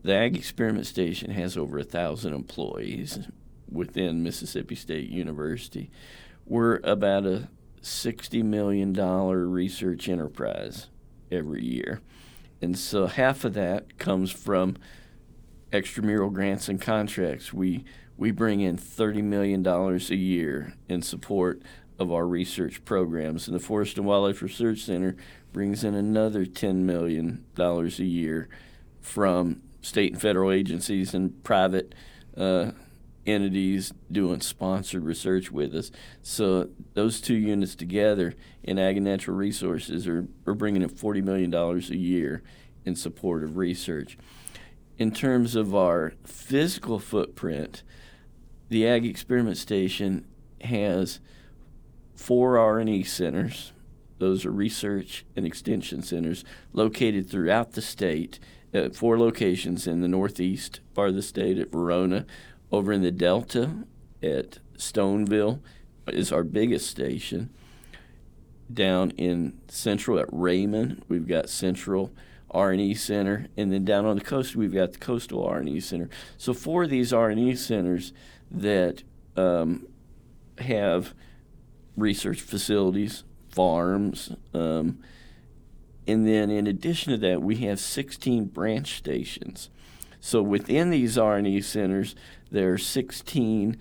The 0.03 0.15
Ag 0.15 0.37
Experiment 0.37 0.87
Station 0.87 1.33
has 1.33 1.57
over 1.57 1.79
a 1.79 1.85
thousand 1.85 2.33
employees 2.33 3.19
within 3.71 4.23
Mississippi 4.23 4.75
State 4.75 5.11
University. 5.11 5.91
We're 6.47 6.77
about 6.77 7.27
a 7.27 7.49
$60 7.83 8.43
million 8.45 8.95
research 8.95 10.09
enterprise 10.09 10.87
every 11.31 11.65
year. 11.65 12.01
And 12.61 12.79
so 12.79 13.07
half 13.07 13.45
of 13.45 13.55
that 13.55 13.99
comes 13.99 14.31
from 14.31 14.77
extramural 15.73 16.33
grants 16.33 16.69
and 16.69 16.81
contracts. 16.81 17.53
We 17.53 17.85
we 18.17 18.33
bring 18.33 18.61
in 18.61 18.77
$30 18.77 19.23
million 19.23 19.65
a 19.65 19.99
year 20.17 20.75
in 20.89 21.03
support 21.03 21.63
of 22.01 22.13
our 22.13 22.27
research 22.27 22.85
programs. 22.85 23.47
And 23.47 23.55
the 23.55 23.61
Forest 23.61 23.97
and 23.97 24.07
Wildlife 24.07 24.43
Research 24.43 24.81
Center 24.81 25.17
brings 25.53 25.85
in 25.85 25.95
another 25.95 26.45
$10 26.45 26.77
million 26.77 27.45
a 27.57 27.89
year 28.03 28.49
from 29.01 29.63
state 29.81 30.13
and 30.13 30.21
federal 30.21 30.51
agencies 30.51 31.15
and 31.15 31.43
private 31.45 31.95
uh, 32.37 32.73
entities 33.25 33.93
doing 34.11 34.41
sponsored 34.41 35.05
research 35.05 35.51
with 35.51 35.75
us. 35.75 35.91
So 36.23 36.71
those 36.95 37.21
two 37.21 37.37
units 37.37 37.75
together 37.75 38.35
in 38.69 38.79
Ag 38.79 38.99
and 38.99 39.07
Natural 39.07 39.35
Resources 39.35 40.07
are, 40.07 40.29
are 40.47 40.55
bringing 40.55 40.83
in 40.83 40.91
$40 40.91 41.25
million 41.25 41.55
a 41.55 41.97
year 41.97 42.43
in 42.85 42.95
support 42.95 43.43
of 43.43 43.57
research. 43.57 44.19
In 44.99 45.11
terms 45.11 45.57
of 45.57 45.75
our 45.75 46.13
physical 46.27 46.99
footprint, 46.99 47.83
the 48.69 48.87
Ag 48.87 49.07
Experiment 49.07 49.57
Station 49.57 50.27
has 50.61 51.19
four 52.15 52.59
R&E 52.59 53.05
centers. 53.05 53.73
Those 54.19 54.45
are 54.45 54.51
research 54.51 55.25
and 55.35 55.47
extension 55.47 56.03
centers 56.03 56.45
located 56.75 57.31
throughout 57.31 57.73
the 57.73 57.81
state 57.81 58.39
at 58.75 58.95
four 58.95 59.19
locations 59.19 59.87
in 59.87 60.03
the 60.03 60.09
northeast 60.09 60.81
part 60.93 61.09
of 61.09 61.15
the 61.15 61.23
state 61.23 61.59
at 61.59 61.73
Verona, 61.73 62.27
over 62.71 62.93
in 62.93 63.01
the 63.01 63.13
Delta 63.13 63.87
at 64.23 64.59
Stoneville 64.77 65.61
is 66.09 66.31
our 66.31 66.45
biggest 66.45 66.91
station. 66.91 67.49
Down 68.73 69.11
in 69.13 69.59
Central 69.69 70.19
at 70.19 70.27
Raymond, 70.31 71.03
we've 71.09 71.27
got 71.27 71.49
Central 71.49 72.13
R&E 72.51 72.95
Center, 72.95 73.47
and 73.57 73.73
then 73.73 73.85
down 73.85 74.05
on 74.05 74.17
the 74.17 74.25
coast 74.25 74.57
we've 74.57 74.75
got 74.75 74.93
the 74.93 74.99
Coastal 74.99 75.45
R&E 75.45 75.81
Center. 75.81 76.09
So 76.37 76.55
four 76.55 76.85
of 76.85 76.91
these 76.91 77.13
R&E 77.13 77.55
centers 77.57 78.13
that 78.51 79.03
um, 79.37 79.87
have 80.59 81.15
research 81.97 82.41
facilities, 82.41 83.25
farms, 83.51 84.33
um, 84.55 84.99
and 86.09 86.27
then 86.27 86.51
in 86.51 86.67
addition 86.67 87.13
to 87.13 87.19
that, 87.19 87.43
we 87.43 87.57
have 87.57 87.79
16 87.79 88.47
branch 88.47 88.97
stations 88.97 89.69
So 90.21 90.43
within 90.43 90.89
these 90.89 91.19
R&E 91.19 91.61
centers, 91.61 92.17
there 92.51 92.73
are 92.73 92.79
16 92.79 93.77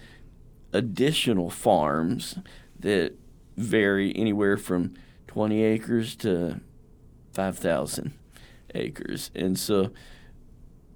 additional 0.74 1.50
farms 1.50 2.38
that 2.78 3.14
vary 3.58 4.16
anywhere 4.16 4.56
from 4.56 4.94
20 5.28 5.64
acres 5.64 6.16
to 6.16 6.62
5,000 7.34 8.14
acres. 8.74 9.32
And 9.36 9.58
so 9.58 9.92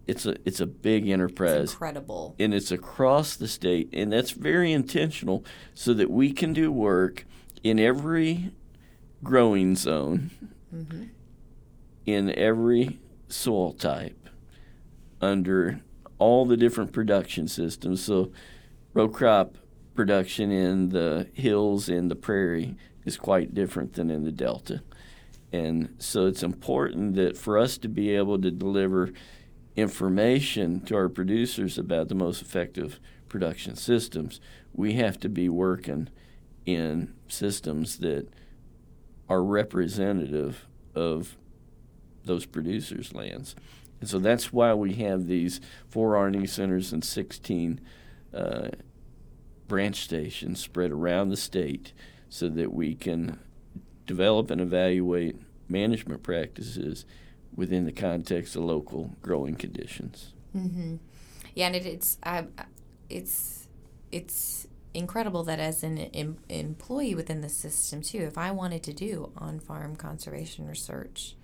it's 0.07 0.25
a 0.25 0.35
it's 0.45 0.59
a 0.59 0.65
big 0.65 1.07
enterprise. 1.07 1.63
It's 1.63 1.73
incredible. 1.73 2.35
And 2.39 2.53
it's 2.53 2.71
across 2.71 3.35
the 3.35 3.47
state 3.47 3.89
and 3.93 4.11
that's 4.11 4.31
very 4.31 4.71
intentional 4.71 5.45
so 5.73 5.93
that 5.93 6.09
we 6.09 6.31
can 6.31 6.53
do 6.53 6.71
work 6.71 7.25
in 7.63 7.79
every 7.79 8.51
growing 9.23 9.75
zone. 9.75 10.31
Mm-hmm. 10.73 11.03
In 12.05 12.33
every 12.35 12.99
soil 13.27 13.73
type 13.73 14.27
under 15.21 15.81
all 16.17 16.45
the 16.45 16.57
different 16.57 16.91
production 16.91 17.47
systems. 17.47 18.03
So 18.03 18.31
row 18.93 19.07
crop 19.07 19.57
production 19.93 20.51
in 20.51 20.89
the 20.89 21.27
hills 21.33 21.89
and 21.89 22.09
the 22.09 22.15
prairie 22.15 22.75
is 23.05 23.17
quite 23.17 23.53
different 23.53 23.93
than 23.93 24.09
in 24.09 24.23
the 24.23 24.31
delta. 24.31 24.81
And 25.51 25.95
so 25.99 26.27
it's 26.27 26.43
important 26.43 27.15
that 27.15 27.37
for 27.37 27.57
us 27.57 27.77
to 27.79 27.89
be 27.89 28.15
able 28.15 28.41
to 28.41 28.51
deliver 28.51 29.11
information 29.75 30.81
to 30.81 30.95
our 30.95 31.09
producers 31.09 31.77
about 31.77 32.07
the 32.07 32.15
most 32.15 32.41
effective 32.41 32.99
production 33.27 33.75
systems, 33.75 34.39
we 34.73 34.93
have 34.93 35.19
to 35.19 35.29
be 35.29 35.49
working 35.49 36.09
in 36.65 37.13
systems 37.27 37.97
that 37.97 38.27
are 39.27 39.43
representative 39.43 40.67
of 40.95 41.37
those 42.25 42.45
producers' 42.45 43.13
lands. 43.13 43.55
And 43.99 44.09
so 44.09 44.19
that's 44.19 44.51
why 44.51 44.73
we 44.73 44.93
have 44.95 45.27
these 45.27 45.61
four 45.89 46.17
R&E 46.17 46.45
centers 46.47 46.91
and 46.91 47.03
16 47.03 47.79
uh, 48.33 48.69
branch 49.71 50.03
stations 50.03 50.59
spread 50.59 50.91
around 50.91 51.29
the 51.29 51.37
state 51.37 51.93
so 52.27 52.49
that 52.49 52.73
we 52.73 52.93
can 52.93 53.39
develop 54.05 54.51
and 54.51 54.59
evaluate 54.59 55.37
management 55.69 56.21
practices 56.21 57.05
within 57.55 57.85
the 57.85 57.91
context 57.93 58.53
of 58.57 58.63
local 58.65 59.15
growing 59.21 59.55
conditions. 59.55 60.33
Mm-hmm. 60.53 60.97
Yeah, 61.55 61.67
and 61.67 61.77
it, 61.77 61.85
it's 61.85 62.17
uh, 62.23 62.43
it's 63.09 63.69
it's 64.11 64.67
incredible 64.93 65.45
that 65.45 65.61
as 65.61 65.83
an 65.83 65.99
em- 65.99 66.39
employee 66.49 67.15
within 67.15 67.39
the 67.39 67.47
system 67.47 68.01
too, 68.01 68.23
if 68.23 68.37
I 68.37 68.51
wanted 68.51 68.83
to 68.83 68.93
do 68.93 69.31
on 69.37 69.61
farm 69.61 69.95
conservation 69.95 70.67
research, 70.67 71.37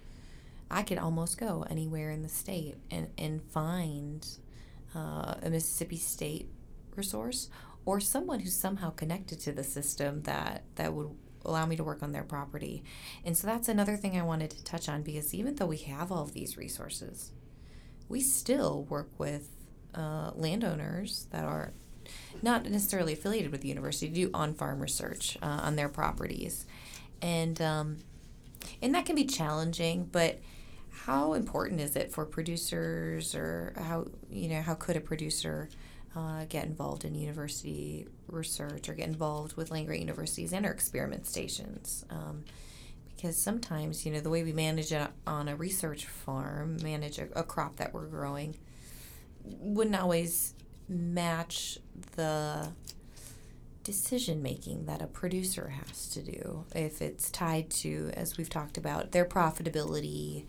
I 0.69 0.83
could 0.83 0.97
almost 0.97 1.37
go 1.37 1.65
anywhere 1.69 2.11
in 2.11 2.23
the 2.23 2.29
state 2.29 2.75
and 2.91 3.07
and 3.17 3.41
find 3.41 4.27
uh, 4.93 5.35
a 5.41 5.49
Mississippi 5.49 5.95
State 5.95 6.49
resource 6.93 7.49
or 7.87 8.01
someone 8.01 8.41
who's 8.41 8.53
somehow 8.53 8.89
connected 8.89 9.39
to 9.39 9.53
the 9.53 9.63
system 9.63 10.21
that 10.23 10.61
that 10.75 10.93
would 10.93 11.09
allow 11.45 11.65
me 11.65 11.77
to 11.77 11.85
work 11.85 12.03
on 12.03 12.11
their 12.11 12.23
property. 12.23 12.83
And 13.23 13.35
so 13.35 13.47
that's 13.47 13.69
another 13.69 13.95
thing 13.95 14.19
I 14.19 14.23
wanted 14.23 14.51
to 14.51 14.63
touch 14.65 14.89
on 14.89 15.03
because 15.03 15.33
even 15.33 15.55
though 15.55 15.67
we 15.67 15.77
have 15.77 16.11
all 16.11 16.23
of 16.23 16.33
these 16.33 16.57
resources, 16.57 17.31
we 18.09 18.19
still 18.19 18.83
work 18.89 19.09
with 19.17 19.47
uh, 19.95 20.31
landowners 20.35 21.27
that 21.31 21.45
are 21.45 21.71
not 22.41 22.69
necessarily 22.69 23.13
affiliated 23.13 23.53
with 23.53 23.61
the 23.61 23.69
university 23.69 24.09
to 24.09 24.13
do 24.13 24.31
on 24.33 24.53
farm 24.53 24.81
research 24.81 25.37
uh, 25.41 25.45
on 25.45 25.77
their 25.77 25.87
properties. 25.87 26.65
And, 27.21 27.61
um, 27.61 27.99
and 28.81 28.93
that 28.95 29.05
can 29.05 29.15
be 29.15 29.23
challenging, 29.23 30.09
but 30.11 30.39
how 31.05 31.33
important 31.33 31.79
is 31.79 31.95
it 31.95 32.11
for 32.11 32.25
producers 32.25 33.33
or 33.33 33.73
how, 33.77 34.07
you 34.29 34.49
know, 34.49 34.61
how 34.61 34.73
could 34.73 34.97
a 34.97 35.01
producer 35.01 35.69
uh, 36.17 36.45
get 36.49 36.65
involved 36.65 37.05
in 37.05 37.13
university 37.13 38.07
research 38.27 38.89
or 38.89 38.95
get 38.95 39.07
involved 39.07 39.55
with 39.55 39.69
land 39.69 39.85
grant 39.85 40.01
universities 40.01 40.51
and 40.51 40.65
our 40.65 40.71
experiment 40.71 41.27
stations. 41.27 42.05
Um, 42.09 42.43
because 43.15 43.35
sometimes, 43.35 44.05
you 44.05 44.11
know, 44.11 44.19
the 44.19 44.29
way 44.29 44.43
we 44.43 44.53
manage 44.53 44.91
it 44.91 45.09
on 45.25 45.47
a 45.47 45.55
research 45.55 46.05
farm, 46.05 46.77
manage 46.83 47.17
a, 47.17 47.27
a 47.35 47.43
crop 47.43 47.77
that 47.77 47.91
we're 47.91 48.05
growing, 48.05 48.55
wouldn't 49.43 49.95
always 49.95 50.53
match 50.87 51.79
the 52.15 52.69
decision 53.83 54.43
making 54.43 54.85
that 54.85 55.01
a 55.01 55.07
producer 55.07 55.69
has 55.69 56.09
to 56.09 56.21
do 56.21 56.65
if 56.75 57.01
it's 57.01 57.31
tied 57.31 57.71
to, 57.71 58.11
as 58.13 58.37
we've 58.37 58.51
talked 58.51 58.77
about, 58.77 59.13
their 59.13 59.25
profitability, 59.25 60.45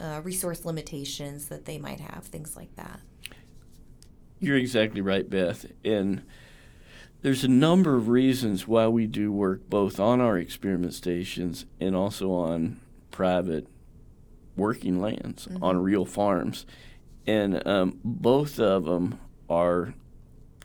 uh, 0.00 0.20
resource 0.24 0.64
limitations 0.64 1.46
that 1.46 1.66
they 1.66 1.78
might 1.78 2.00
have, 2.00 2.24
things 2.24 2.56
like 2.56 2.74
that. 2.74 2.98
You're 4.40 4.56
exactly 4.56 5.00
right, 5.00 5.28
Beth. 5.28 5.66
And 5.84 6.22
there's 7.22 7.44
a 7.44 7.48
number 7.48 7.96
of 7.96 8.08
reasons 8.08 8.68
why 8.68 8.86
we 8.86 9.06
do 9.06 9.32
work 9.32 9.68
both 9.68 9.98
on 9.98 10.20
our 10.20 10.38
experiment 10.38 10.94
stations 10.94 11.66
and 11.80 11.96
also 11.96 12.30
on 12.30 12.80
private 13.10 13.66
working 14.56 15.00
lands, 15.00 15.46
mm-hmm. 15.46 15.62
on 15.62 15.78
real 15.78 16.04
farms. 16.04 16.66
And 17.26 17.66
um, 17.66 17.98
both 18.04 18.60
of 18.60 18.84
them 18.84 19.18
are 19.50 19.94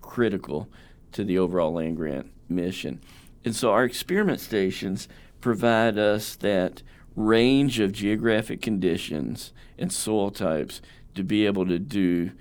critical 0.01 0.69
to 1.13 1.23
the 1.23 1.37
overall 1.37 1.73
land 1.73 1.97
grant 1.97 2.31
mission. 2.47 3.01
And 3.43 3.55
so 3.55 3.71
our 3.71 3.83
experiment 3.83 4.39
stations 4.39 5.07
provide 5.41 5.97
us 5.97 6.35
that 6.37 6.83
range 7.15 7.79
of 7.79 7.91
geographic 7.91 8.61
conditions 8.61 9.53
and 9.77 9.91
soil 9.91 10.31
types 10.31 10.81
to 11.15 11.23
be 11.23 11.45
able 11.45 11.65
to 11.65 11.79
do 11.79 12.31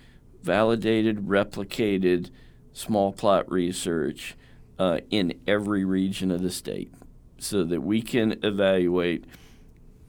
validated, 0.42 1.26
replicated 1.26 2.30
small 2.72 3.12
plot 3.12 3.50
research 3.50 4.34
uh, 4.78 4.98
in 5.10 5.38
every 5.46 5.84
region 5.84 6.30
of 6.30 6.42
the 6.42 6.50
state 6.50 6.92
so 7.38 7.64
that 7.64 7.80
we 7.80 8.02
can 8.02 8.38
evaluate, 8.42 9.24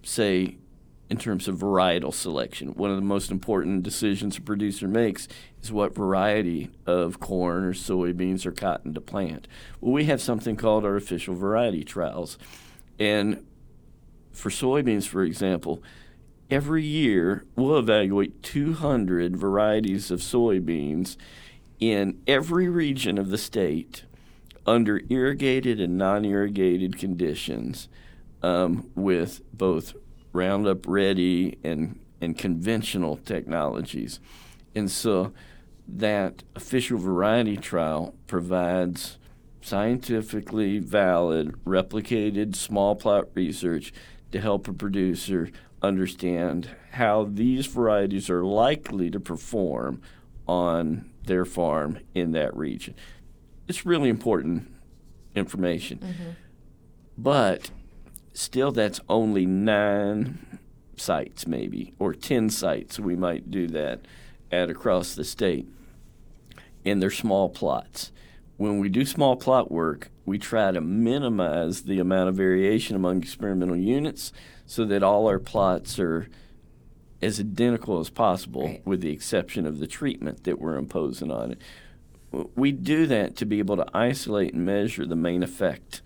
say, 0.03 0.57
in 1.09 1.17
terms 1.17 1.47
of 1.47 1.57
varietal 1.57 2.13
selection. 2.13 2.69
One 2.69 2.89
of 2.89 2.95
the 2.95 3.01
most 3.03 3.29
important 3.29 3.83
decisions 3.83 4.37
a 4.37 4.41
producer 4.41 4.87
makes 4.87 5.27
is 5.61 5.71
what 5.71 5.93
variety 5.93 6.71
of 6.85 7.19
corn 7.19 7.65
or 7.65 7.73
soybeans 7.73 8.45
or 8.45 8.51
cotton 8.51 8.93
to 8.93 9.01
plant. 9.01 9.47
Well, 9.79 9.91
we 9.91 10.05
have 10.05 10.21
something 10.21 10.55
called 10.55 10.85
our 10.85 10.95
official 10.95 11.35
variety 11.35 11.83
trials. 11.83 12.37
And 12.97 13.45
for 14.31 14.49
soybeans, 14.49 15.07
for 15.07 15.23
example, 15.23 15.83
every 16.49 16.83
year 16.83 17.45
we'll 17.55 17.77
evaluate 17.77 18.43
200 18.43 19.35
varieties 19.37 20.11
of 20.11 20.19
soybeans 20.19 21.17
in 21.79 22.19
every 22.27 22.67
region 22.67 23.17
of 23.17 23.29
the 23.29 23.37
state 23.37 24.03
under 24.65 25.01
irrigated 25.09 25.79
and 25.79 25.97
non 25.97 26.25
irrigated 26.25 26.97
conditions 26.97 27.89
um, 28.41 28.89
with 28.95 29.41
both 29.53 29.93
Roundup 30.31 30.87
Ready 30.87 31.57
and, 31.63 31.99
and 32.21 32.37
conventional 32.37 33.17
technologies. 33.17 34.19
And 34.75 34.89
so 34.89 35.33
that 35.87 36.43
official 36.55 36.97
variety 36.97 37.57
trial 37.57 38.15
provides 38.27 39.17
scientifically 39.61 40.79
valid, 40.79 41.53
replicated 41.65 42.55
small 42.55 42.95
plot 42.95 43.27
research 43.33 43.93
to 44.31 44.41
help 44.41 44.67
a 44.67 44.73
producer 44.73 45.49
understand 45.83 46.69
how 46.91 47.25
these 47.25 47.65
varieties 47.67 48.29
are 48.29 48.43
likely 48.43 49.11
to 49.11 49.19
perform 49.19 50.01
on 50.47 51.09
their 51.25 51.45
farm 51.45 51.99
in 52.15 52.31
that 52.31 52.55
region. 52.55 52.95
It's 53.67 53.85
really 53.85 54.09
important 54.09 54.71
information. 55.35 55.99
Mm-hmm. 55.99 56.29
But 57.17 57.69
still, 58.33 58.71
that's 58.71 58.99
only 59.09 59.45
nine 59.45 60.59
sites, 60.95 61.45
maybe, 61.45 61.93
or 61.99 62.13
10 62.13 62.49
sites 62.49 62.99
we 62.99 63.15
might 63.15 63.51
do 63.51 63.67
that 63.67 64.01
at 64.51 64.69
across 64.69 65.15
the 65.15 65.23
state. 65.23 65.67
And 66.85 67.01
they're 67.01 67.11
small 67.11 67.49
plots. 67.49 68.11
When 68.57 68.79
we 68.79 68.89
do 68.89 69.05
small 69.05 69.35
plot 69.35 69.71
work, 69.71 70.11
we 70.25 70.37
try 70.37 70.71
to 70.71 70.81
minimize 70.81 71.83
the 71.83 71.99
amount 71.99 72.29
of 72.29 72.35
variation 72.35 72.95
among 72.95 73.21
experimental 73.21 73.75
units 73.75 74.31
so 74.65 74.85
that 74.85 75.03
all 75.03 75.27
our 75.27 75.39
plots 75.39 75.99
are 75.99 76.27
as 77.21 77.39
identical 77.39 77.99
as 77.99 78.09
possible, 78.09 78.67
right. 78.67 78.85
with 78.85 79.01
the 79.01 79.11
exception 79.11 79.65
of 79.65 79.79
the 79.79 79.87
treatment 79.87 80.43
that 80.43 80.59
we're 80.59 80.75
imposing 80.75 81.31
on 81.31 81.51
it. 81.51 81.61
We 82.55 82.71
do 82.71 83.05
that 83.07 83.35
to 83.37 83.45
be 83.45 83.59
able 83.59 83.77
to 83.77 83.85
isolate 83.93 84.53
and 84.53 84.65
measure 84.65 85.05
the 85.05 85.15
main 85.15 85.43
effect 85.43 86.01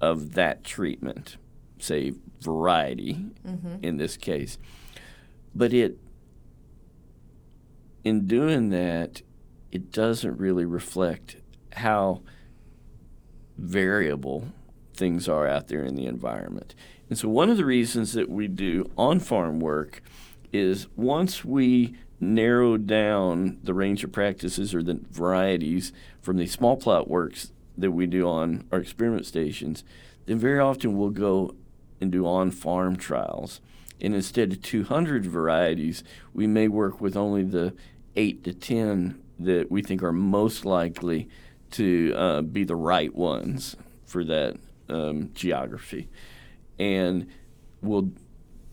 of 0.00 0.34
that 0.34 0.64
treatment, 0.64 1.36
say 1.78 2.12
variety 2.40 3.14
mm-hmm. 3.46 3.76
in 3.82 3.96
this 3.96 4.16
case. 4.16 4.58
But 5.54 5.72
it, 5.72 5.98
in 8.04 8.26
doing 8.26 8.70
that, 8.70 9.22
it 9.70 9.92
doesn't 9.92 10.38
really 10.38 10.64
reflect 10.64 11.36
how 11.74 12.22
variable 13.56 14.48
things 14.98 15.28
are 15.28 15.46
out 15.46 15.68
there 15.68 15.84
in 15.84 15.94
the 15.94 16.06
environment. 16.06 16.74
And 17.08 17.18
so, 17.18 17.28
one 17.28 17.48
of 17.48 17.56
the 17.56 17.64
reasons 17.64 18.12
that 18.12 18.28
we 18.28 18.48
do 18.48 18.90
on 18.98 19.20
farm 19.20 19.60
work 19.60 20.02
is 20.52 20.88
once 20.96 21.44
we 21.44 21.94
narrow 22.20 22.76
down 22.76 23.58
the 23.62 23.74
range 23.74 24.02
of 24.04 24.12
practices 24.12 24.74
or 24.74 24.82
the 24.82 25.00
varieties 25.10 25.92
from 26.20 26.36
the 26.36 26.46
small 26.46 26.76
plot 26.76 27.08
works 27.08 27.52
that 27.76 27.92
we 27.92 28.06
do 28.06 28.28
on 28.28 28.66
our 28.72 28.80
experiment 28.80 29.24
stations, 29.24 29.84
then 30.26 30.38
very 30.38 30.58
often 30.58 30.96
we'll 30.96 31.10
go 31.10 31.54
and 32.00 32.10
do 32.10 32.26
on 32.26 32.50
farm 32.50 32.96
trials. 32.96 33.60
And 34.00 34.14
instead 34.14 34.52
of 34.52 34.62
200 34.62 35.26
varieties, 35.26 36.04
we 36.32 36.46
may 36.46 36.68
work 36.68 37.00
with 37.00 37.16
only 37.16 37.42
the 37.42 37.74
8 38.16 38.44
to 38.44 38.52
10 38.52 39.20
that 39.38 39.70
we 39.70 39.82
think 39.82 40.02
are 40.02 40.12
most 40.12 40.64
likely 40.64 41.28
to 41.70 42.14
uh, 42.16 42.42
be 42.42 42.64
the 42.64 42.76
right 42.76 43.14
ones 43.14 43.76
for 44.04 44.24
that 44.24 44.56
um, 44.88 45.30
geography. 45.34 46.08
And 46.78 47.26
we'll 47.82 48.12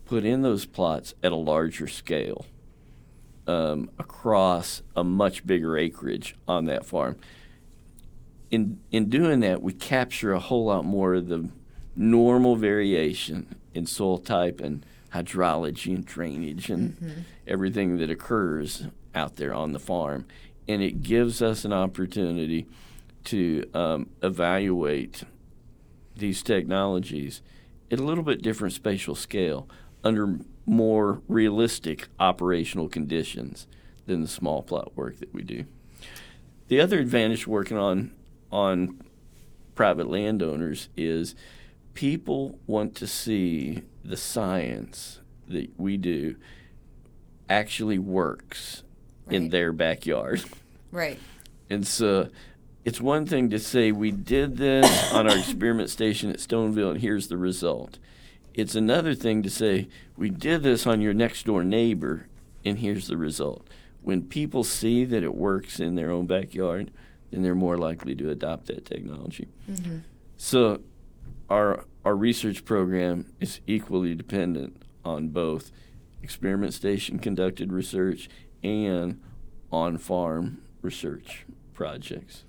put 0.04 0.24
in 0.24 0.42
those 0.42 0.66
plots 0.66 1.14
at 1.22 1.32
a 1.32 1.36
larger 1.36 1.88
scale 1.88 2.46
um, 3.46 3.90
across 3.98 4.82
a 4.94 5.04
much 5.04 5.46
bigger 5.46 5.76
acreage 5.76 6.36
on 6.46 6.66
that 6.66 6.84
farm. 6.84 7.16
In, 8.50 8.80
in 8.90 9.08
doing 9.08 9.40
that, 9.40 9.62
we 9.62 9.72
capture 9.72 10.32
a 10.32 10.38
whole 10.38 10.66
lot 10.66 10.84
more 10.84 11.14
of 11.14 11.28
the 11.28 11.50
normal 11.94 12.56
variation 12.56 13.56
in 13.74 13.86
soil 13.86 14.18
type 14.18 14.60
and 14.60 14.84
hydrology 15.12 15.94
and 15.94 16.04
drainage 16.04 16.70
and 16.70 16.92
mm-hmm. 16.92 17.20
everything 17.46 17.96
that 17.98 18.10
occurs 18.10 18.86
out 19.14 19.36
there 19.36 19.54
on 19.54 19.72
the 19.72 19.78
farm. 19.78 20.26
And 20.68 20.82
it 20.82 21.02
gives 21.02 21.42
us 21.42 21.64
an 21.64 21.72
opportunity 21.72 22.66
to 23.24 23.68
um, 23.74 24.10
evaluate 24.22 25.24
these 26.16 26.42
technologies 26.42 27.42
at 27.90 28.00
a 28.00 28.04
little 28.04 28.24
bit 28.24 28.42
different 28.42 28.74
spatial 28.74 29.14
scale 29.14 29.68
under 30.02 30.38
more 30.64 31.22
realistic 31.28 32.08
operational 32.18 32.88
conditions 32.88 33.66
than 34.06 34.22
the 34.22 34.28
small 34.28 34.62
plot 34.62 34.96
work 34.96 35.18
that 35.18 35.32
we 35.32 35.42
do. 35.42 35.64
The 36.68 36.80
other 36.80 36.98
advantage 36.98 37.46
working 37.46 37.76
on 37.76 38.12
on 38.50 39.00
private 39.74 40.08
landowners 40.08 40.88
is 40.96 41.34
people 41.94 42.58
want 42.66 42.94
to 42.96 43.06
see 43.06 43.82
the 44.04 44.16
science 44.16 45.20
that 45.48 45.68
we 45.78 45.96
do 45.96 46.36
actually 47.48 47.98
works 47.98 48.82
right. 49.26 49.36
in 49.36 49.48
their 49.50 49.72
backyard. 49.72 50.42
Right. 50.90 51.18
And 51.68 51.86
so 51.86 52.28
it's 52.86 53.00
one 53.00 53.26
thing 53.26 53.50
to 53.50 53.58
say 53.58 53.90
we 53.90 54.12
did 54.12 54.58
this 54.58 55.12
on 55.12 55.28
our 55.28 55.36
experiment 55.36 55.90
station 55.90 56.30
at 56.30 56.36
Stoneville 56.36 56.92
and 56.92 57.00
here's 57.00 57.26
the 57.26 57.36
result. 57.36 57.98
It's 58.54 58.76
another 58.76 59.12
thing 59.12 59.42
to 59.42 59.50
say, 59.50 59.88
we 60.16 60.30
did 60.30 60.62
this 60.62 60.86
on 60.86 61.00
your 61.00 61.12
next 61.12 61.44
door 61.46 61.64
neighbor, 61.64 62.28
and 62.64 62.78
here's 62.78 63.08
the 63.08 63.16
result. 63.16 63.66
When 64.02 64.22
people 64.22 64.62
see 64.62 65.04
that 65.04 65.24
it 65.24 65.34
works 65.34 65.80
in 65.80 65.96
their 65.96 66.12
own 66.12 66.26
backyard, 66.26 66.92
then 67.30 67.42
they're 67.42 67.56
more 67.56 67.76
likely 67.76 68.14
to 68.14 68.30
adopt 68.30 68.66
that 68.68 68.86
technology. 68.86 69.48
Mm-hmm. 69.68 69.98
So, 70.38 70.80
our 71.50 71.84
our 72.04 72.16
research 72.16 72.64
program 72.64 73.26
is 73.40 73.60
equally 73.66 74.14
dependent 74.14 74.80
on 75.04 75.28
both 75.28 75.70
experiment 76.22 76.72
station 76.72 77.18
conducted 77.18 77.72
research 77.72 78.28
and 78.62 79.20
on 79.72 79.98
farm 79.98 80.62
research 80.82 81.44
projects. 81.74 82.45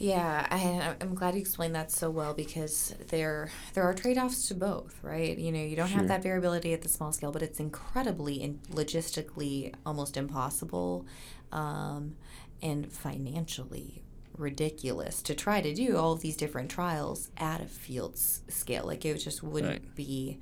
Yeah, 0.00 0.46
I, 0.50 0.94
I'm 1.02 1.14
glad 1.14 1.34
you 1.34 1.40
explained 1.40 1.74
that 1.74 1.90
so 1.90 2.08
well 2.08 2.32
because 2.32 2.94
there 3.08 3.50
there 3.74 3.84
are 3.84 3.92
trade 3.92 4.16
offs 4.16 4.48
to 4.48 4.54
both, 4.54 4.98
right? 5.02 5.36
You 5.36 5.52
know, 5.52 5.62
you 5.62 5.76
don't 5.76 5.88
sure. 5.88 5.98
have 5.98 6.08
that 6.08 6.22
variability 6.22 6.72
at 6.72 6.80
the 6.80 6.88
small 6.88 7.12
scale, 7.12 7.30
but 7.30 7.42
it's 7.42 7.60
incredibly 7.60 8.42
and 8.42 8.62
logistically 8.72 9.74
almost 9.84 10.16
impossible, 10.16 11.04
um, 11.52 12.16
and 12.62 12.90
financially 12.90 14.02
ridiculous 14.38 15.20
to 15.20 15.34
try 15.34 15.60
to 15.60 15.74
do 15.74 15.98
all 15.98 16.14
these 16.14 16.34
different 16.34 16.70
trials 16.70 17.30
at 17.36 17.60
a 17.60 17.66
field 17.66 18.16
scale. 18.16 18.86
Like 18.86 19.04
it 19.04 19.18
just 19.18 19.42
wouldn't 19.42 19.82
right. 19.82 19.94
be 19.94 20.38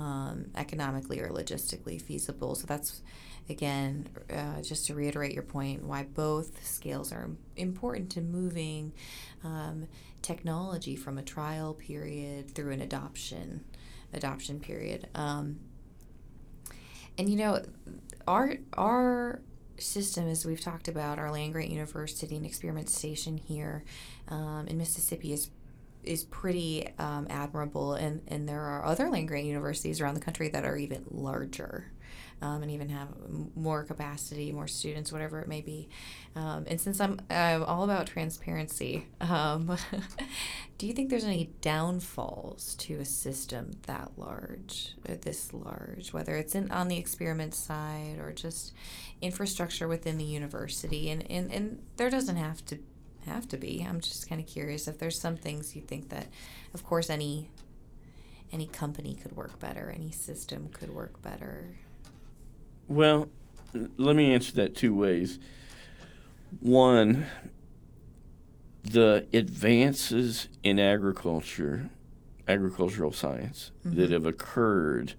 um, 0.00 0.46
economically 0.56 1.20
or 1.20 1.28
logistically 1.28 2.02
feasible. 2.02 2.56
So 2.56 2.66
that's 2.66 3.02
again, 3.48 4.08
uh, 4.32 4.60
just 4.62 4.86
to 4.86 4.94
reiterate 4.94 5.32
your 5.32 5.42
point, 5.42 5.84
why 5.84 6.04
both 6.04 6.64
scales 6.64 7.12
are 7.12 7.30
important 7.56 8.10
to 8.10 8.20
moving 8.20 8.92
um, 9.44 9.86
technology 10.22 10.96
from 10.96 11.18
a 11.18 11.22
trial 11.22 11.74
period 11.74 12.50
through 12.50 12.72
an 12.72 12.80
adoption 12.80 13.64
adoption 14.12 14.60
period. 14.60 15.08
Um, 15.14 15.58
and 17.18 17.28
you 17.28 17.36
know, 17.36 17.62
our 18.26 18.54
our 18.74 19.40
system, 19.78 20.28
as 20.28 20.44
we've 20.44 20.60
talked 20.60 20.88
about, 20.88 21.18
our 21.18 21.30
land 21.30 21.52
grant 21.52 21.70
university 21.70 22.36
and 22.36 22.46
experiment 22.46 22.88
station 22.88 23.36
here 23.36 23.84
um, 24.28 24.66
in 24.68 24.78
Mississippi 24.78 25.32
is 25.32 25.50
is 26.02 26.22
pretty 26.24 26.88
um, 26.98 27.26
admirable, 27.28 27.94
and, 27.94 28.22
and 28.28 28.48
there 28.48 28.60
are 28.60 28.84
other 28.84 29.10
land 29.10 29.26
grant 29.26 29.44
universities 29.44 30.00
around 30.00 30.14
the 30.14 30.20
country 30.20 30.48
that 30.48 30.64
are 30.64 30.76
even 30.76 31.04
larger 31.10 31.90
um, 32.42 32.62
and 32.62 32.70
even 32.70 32.88
have 32.90 33.08
more 33.54 33.84
capacity, 33.84 34.52
more 34.52 34.66
students, 34.66 35.10
whatever 35.10 35.40
it 35.40 35.48
may 35.48 35.60
be. 35.60 35.88
Um, 36.34 36.64
and 36.66 36.80
since 36.80 37.00
I'm 37.00 37.20
uh, 37.30 37.64
all 37.66 37.84
about 37.84 38.06
transparency, 38.06 39.06
um, 39.20 39.76
do 40.78 40.86
you 40.86 40.92
think 40.92 41.08
there's 41.10 41.24
any 41.24 41.50
downfalls 41.60 42.74
to 42.76 42.96
a 42.96 43.04
system 43.04 43.72
that 43.86 44.12
large, 44.16 44.94
or 45.08 45.14
this 45.14 45.52
large, 45.54 46.12
whether 46.12 46.36
it's 46.36 46.54
in, 46.54 46.70
on 46.70 46.88
the 46.88 46.98
experiment 46.98 47.54
side 47.54 48.18
or 48.20 48.32
just 48.32 48.74
infrastructure 49.22 49.88
within 49.88 50.18
the 50.18 50.24
university? 50.24 51.10
And, 51.10 51.28
and, 51.30 51.50
and 51.50 51.82
there 51.96 52.10
doesn't 52.10 52.36
have 52.36 52.64
to 52.66 52.78
have 53.26 53.48
to 53.48 53.56
be. 53.56 53.84
I'm 53.88 54.00
just 54.00 54.28
kind 54.28 54.40
of 54.40 54.46
curious 54.46 54.86
if 54.86 54.98
there's 54.98 55.20
some 55.20 55.36
things 55.36 55.74
you 55.74 55.82
think 55.82 56.10
that, 56.10 56.28
of 56.74 56.84
course, 56.84 57.10
any 57.10 57.50
any 58.52 58.66
company 58.66 59.14
could 59.20 59.34
work 59.36 59.58
better, 59.58 59.92
any 59.94 60.10
system 60.12 60.68
could 60.72 60.94
work 60.94 61.20
better. 61.20 61.76
Well, 62.88 63.28
let 63.96 64.16
me 64.16 64.32
answer 64.32 64.52
that 64.52 64.76
two 64.76 64.94
ways. 64.94 65.38
One, 66.60 67.26
the 68.84 69.26
advances 69.32 70.48
in 70.62 70.78
agriculture, 70.78 71.90
agricultural 72.46 73.12
science, 73.12 73.72
mm-hmm. 73.84 73.96
that 73.96 74.10
have 74.10 74.26
occurred 74.26 75.14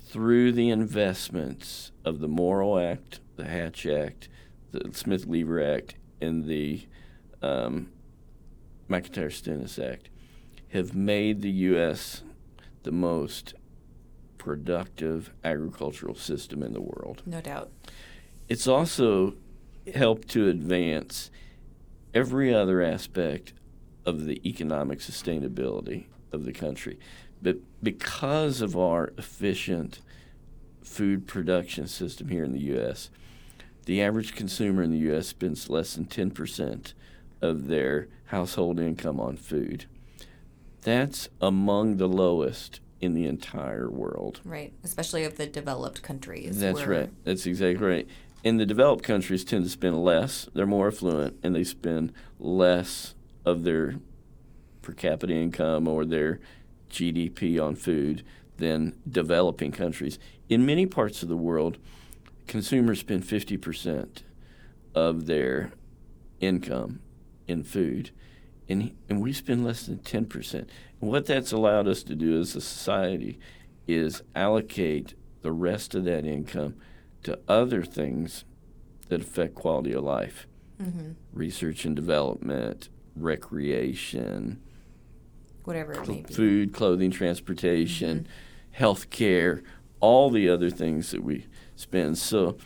through 0.00 0.52
the 0.52 0.70
investments 0.70 1.92
of 2.04 2.20
the 2.20 2.28
Morrill 2.28 2.78
Act, 2.78 3.20
the 3.36 3.44
Hatch 3.44 3.86
Act, 3.86 4.28
the 4.72 4.90
Smith 4.92 5.26
Lever 5.26 5.62
Act, 5.62 5.94
and 6.20 6.46
the 6.46 6.86
um, 7.42 7.90
McIntyre 8.88 9.32
Stennis 9.32 9.78
Act, 9.78 10.10
have 10.72 10.94
made 10.94 11.42
the 11.42 11.50
U.S. 11.50 12.22
the 12.84 12.92
most 12.92 13.54
productive 14.40 15.34
agricultural 15.44 16.14
system 16.14 16.62
in 16.62 16.72
the 16.72 16.80
world. 16.80 17.22
No 17.26 17.42
doubt. 17.42 17.70
It's 18.48 18.66
also 18.66 19.34
helped 19.94 20.28
to 20.28 20.48
advance 20.48 21.30
every 22.14 22.52
other 22.52 22.80
aspect 22.80 23.52
of 24.06 24.24
the 24.24 24.40
economic 24.48 25.00
sustainability 25.00 26.06
of 26.32 26.46
the 26.46 26.54
country. 26.54 26.98
But 27.42 27.58
because 27.82 28.62
of 28.62 28.78
our 28.78 29.12
efficient 29.18 30.00
food 30.82 31.26
production 31.26 31.86
system 31.86 32.28
here 32.28 32.42
in 32.42 32.52
the 32.52 32.60
U.S., 32.60 33.10
the 33.84 34.00
average 34.00 34.34
consumer 34.34 34.82
in 34.82 34.90
the 34.90 35.08
U.S. 35.10 35.26
spends 35.26 35.68
less 35.68 35.94
than 35.94 36.06
10% 36.06 36.94
of 37.42 37.66
their 37.66 38.08
household 38.26 38.80
income 38.80 39.20
on 39.20 39.36
food. 39.36 39.84
That's 40.80 41.28
among 41.42 41.98
the 41.98 42.08
lowest 42.08 42.80
in 43.00 43.14
the 43.14 43.26
entire 43.26 43.90
world. 43.90 44.40
Right, 44.44 44.72
especially 44.84 45.24
of 45.24 45.36
the 45.36 45.46
developed 45.46 46.02
countries. 46.02 46.60
That's 46.60 46.84
right. 46.84 47.10
That's 47.24 47.46
exactly 47.46 47.86
right. 47.86 48.08
And 48.44 48.58
the 48.58 48.66
developed 48.66 49.04
countries 49.04 49.44
tend 49.44 49.64
to 49.64 49.70
spend 49.70 50.02
less. 50.02 50.48
They're 50.54 50.66
more 50.66 50.88
affluent, 50.88 51.38
and 51.42 51.54
they 51.54 51.64
spend 51.64 52.12
less 52.38 53.14
of 53.44 53.64
their 53.64 53.96
per 54.82 54.92
capita 54.92 55.34
income 55.34 55.86
or 55.86 56.04
their 56.04 56.40
GDP 56.90 57.62
on 57.62 57.76
food 57.76 58.22
than 58.56 58.94
developing 59.08 59.72
countries. 59.72 60.18
In 60.48 60.66
many 60.66 60.86
parts 60.86 61.22
of 61.22 61.28
the 61.28 61.36
world, 61.36 61.78
consumers 62.46 63.00
spend 63.00 63.24
50% 63.24 64.22
of 64.94 65.26
their 65.26 65.72
income 66.40 67.00
in 67.46 67.62
food, 67.62 68.10
and, 68.68 68.96
and 69.08 69.20
we 69.20 69.32
spend 69.32 69.64
less 69.64 69.86
than 69.86 69.98
10% 69.98 70.66
what 71.00 71.26
that's 71.26 71.52
allowed 71.52 71.88
us 71.88 72.02
to 72.04 72.14
do 72.14 72.38
as 72.38 72.54
a 72.54 72.60
society 72.60 73.38
is 73.86 74.22
allocate 74.34 75.14
the 75.42 75.52
rest 75.52 75.94
of 75.94 76.04
that 76.04 76.24
income 76.24 76.76
to 77.22 77.38
other 77.48 77.82
things 77.82 78.44
that 79.08 79.22
affect 79.22 79.54
quality 79.54 79.92
of 79.92 80.04
life 80.04 80.46
mm-hmm. 80.80 81.12
research 81.32 81.84
and 81.84 81.96
development, 81.96 82.88
recreation, 83.16 84.60
whatever 85.64 85.92
it 85.92 86.08
may 86.08 86.22
be. 86.22 86.32
Food, 86.32 86.72
clothing, 86.72 87.10
transportation, 87.10 88.20
mm-hmm. 88.20 88.72
health 88.72 89.10
care, 89.10 89.62
all 90.00 90.30
the 90.30 90.48
other 90.48 90.70
things 90.70 91.10
that 91.10 91.22
we 91.22 91.46
spend. 91.76 92.18
So 92.18 92.56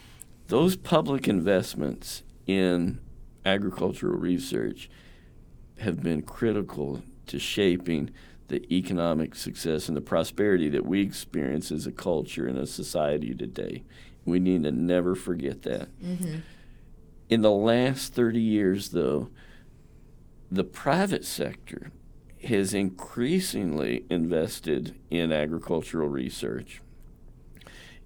those 0.48 0.76
public 0.76 1.26
investments 1.26 2.22
in 2.46 3.00
agricultural 3.44 4.18
research 4.18 4.88
have 5.78 6.02
been 6.02 6.22
critical 6.22 7.02
to 7.26 7.38
shaping 7.38 8.10
the 8.48 8.62
economic 8.72 9.34
success 9.34 9.88
and 9.88 9.96
the 9.96 10.02
prosperity 10.02 10.68
that 10.68 10.84
we 10.84 11.00
experience 11.00 11.72
as 11.72 11.86
a 11.86 11.92
culture 11.92 12.46
and 12.46 12.58
a 12.58 12.66
society 12.66 13.34
today. 13.34 13.84
We 14.24 14.38
need 14.38 14.64
to 14.64 14.70
never 14.70 15.14
forget 15.14 15.62
that. 15.62 15.88
Mm-hmm. 16.02 16.36
In 17.28 17.42
the 17.42 17.50
last 17.50 18.14
30 18.14 18.40
years, 18.40 18.90
though, 18.90 19.30
the 20.50 20.64
private 20.64 21.24
sector 21.24 21.90
has 22.44 22.74
increasingly 22.74 24.04
invested 24.10 24.94
in 25.10 25.32
agricultural 25.32 26.08
research. 26.08 26.82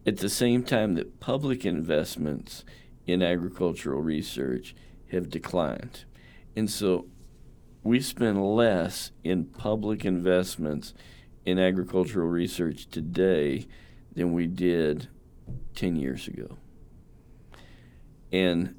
At 0.07 0.19
the 0.19 0.29
same 0.29 0.63
time 0.63 0.95
that 0.95 1.21
public 1.21 1.67
investments 1.67 2.65
in 3.07 3.23
agricultural 3.23 4.01
research 4.01 4.75
have 5.11 5.29
declined. 5.29 6.05
And 6.55 6.71
so 6.71 7.07
we 7.89 8.01
spend 8.01 8.45
less 8.45 9.13
in 9.25 9.45
public 9.47 10.05
investments 10.05 10.93
in 11.47 11.59
agricultural 11.59 12.29
research 12.29 12.87
today 12.91 13.67
than 14.15 14.35
we 14.35 14.47
did 14.47 15.09
10 15.75 15.97
years 15.97 16.29
ago. 16.29 16.59
And 18.31 18.75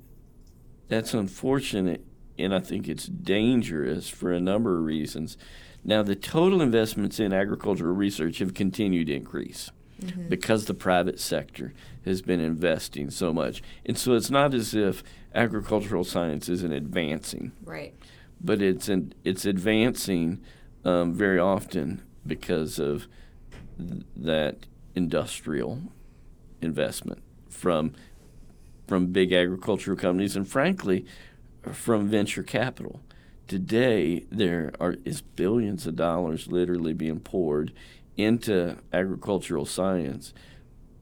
that's 0.87 1.15
unfortunate, 1.15 2.05
and 2.37 2.53
I 2.53 2.59
think 2.59 2.87
it's 2.87 3.07
dangerous 3.07 4.07
for 4.09 4.31
a 4.31 4.39
number 4.39 4.77
of 4.77 4.83
reasons. 4.85 5.37
Now, 5.83 6.03
the 6.03 6.15
total 6.15 6.61
investments 6.61 7.19
in 7.19 7.33
agricultural 7.33 7.95
research 7.95 8.37
have 8.37 8.53
continued 8.53 9.07
to 9.07 9.15
increase 9.15 9.71
Mm-hmm. 9.99 10.29
because 10.29 10.63
the 10.63 10.73
private 10.73 11.19
sector 11.19 11.73
has 12.05 12.21
been 12.21 12.39
investing 12.39 13.09
so 13.11 13.33
much. 13.33 13.61
And 13.85 13.97
so 13.97 14.13
it's 14.13 14.29
not 14.29 14.53
as 14.53 14.73
if 14.73 15.03
agricultural 15.35 16.05
science 16.05 16.47
isn't 16.47 16.71
advancing, 16.71 17.51
Right. 17.65 17.93
But 18.41 18.61
it's 18.61 18.89
it's 19.23 19.45
advancing 19.45 20.41
um, 20.85 21.13
very 21.13 21.39
often 21.39 22.01
because 22.25 22.79
of 22.79 23.07
th- 23.77 24.03
that 24.15 24.65
industrial 24.95 25.81
investment 26.61 27.21
from 27.49 27.93
from 28.87 29.07
big 29.07 29.31
agricultural 29.31 29.97
companies 29.97 30.35
and 30.35 30.47
frankly 30.47 31.05
from 31.71 32.07
venture 32.07 32.43
capital. 32.43 33.01
Today 33.47 34.25
there 34.31 34.71
are 34.79 34.95
is 35.05 35.21
billions 35.21 35.85
of 35.85 35.95
dollars 35.95 36.47
literally 36.47 36.93
being 36.93 37.19
poured 37.19 37.73
into 38.17 38.77
agricultural 38.91 39.65
science 39.65 40.33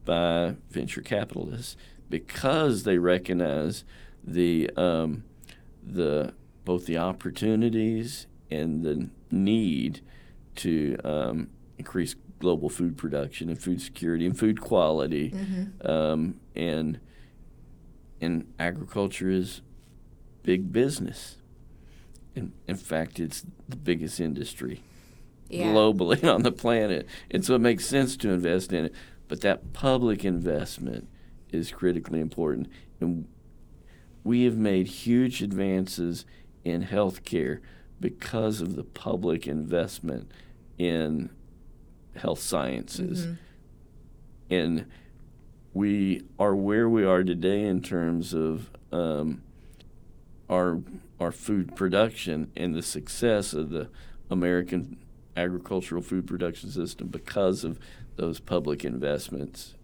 by 0.04 0.54
venture 0.70 1.02
capitalists 1.02 1.76
because 2.08 2.84
they 2.84 2.98
recognize 2.98 3.84
the 4.24 4.70
um, 4.76 5.24
the 5.82 6.32
both 6.68 6.84
the 6.84 6.98
opportunities 6.98 8.26
and 8.50 8.82
the 8.82 9.08
need 9.30 10.02
to 10.54 10.98
um, 11.02 11.48
increase 11.78 12.14
global 12.40 12.68
food 12.68 12.94
production 12.98 13.48
and 13.48 13.58
food 13.58 13.80
security 13.80 14.26
and 14.26 14.38
food 14.38 14.60
quality, 14.60 15.30
Mm-hmm. 15.30 15.90
um, 15.90 16.40
and 16.54 17.00
and 18.20 18.46
agriculture 18.58 19.30
is 19.30 19.62
big 20.42 20.70
business. 20.70 21.36
In, 22.34 22.52
in 22.66 22.76
fact, 22.76 23.18
it's 23.18 23.44
the 23.68 23.76
biggest 23.76 24.20
industry 24.20 24.82
Yeah. 25.48 25.72
globally 25.72 26.22
on 26.34 26.42
the 26.42 26.52
planet. 26.52 27.06
And 27.30 27.44
so 27.44 27.54
it 27.54 27.60
makes 27.60 27.86
sense 27.86 28.16
to 28.18 28.30
invest 28.30 28.72
in 28.74 28.86
it. 28.86 28.94
But 29.28 29.40
that 29.42 29.72
public 29.72 30.24
investment 30.24 31.08
is 31.50 31.70
critically 31.70 32.20
important. 32.20 32.68
And 33.00 33.26
we 34.24 34.42
have 34.44 34.56
made 34.56 34.88
huge 34.88 35.40
advances 35.42 36.26
in 36.64 36.84
healthcare 36.84 37.60
because 38.00 38.60
of 38.60 38.76
the 38.76 38.84
public 38.84 39.46
investment 39.46 40.30
in 40.78 41.30
health 42.16 42.40
sciences. 42.40 43.26
Mhm. 43.26 43.38
And 44.50 44.84
we 45.74 46.22
are 46.38 46.54
where 46.54 46.88
we 46.88 47.04
are 47.04 47.22
today 47.22 47.64
in 47.64 47.82
terms 47.82 48.32
of 48.34 48.70
um, 48.92 49.42
our 50.48 50.80
our 51.20 51.32
food 51.32 51.74
production 51.76 52.50
and 52.56 52.74
the 52.74 52.82
success 52.82 53.52
of 53.52 53.70
the 53.70 53.88
American 54.30 54.96
agricultural 55.36 56.00
food 56.02 56.26
production 56.26 56.70
system 56.70 57.08
because 57.08 57.64
of 57.64 57.78
those 58.16 58.40
public 58.40 58.84
investments 58.84 59.74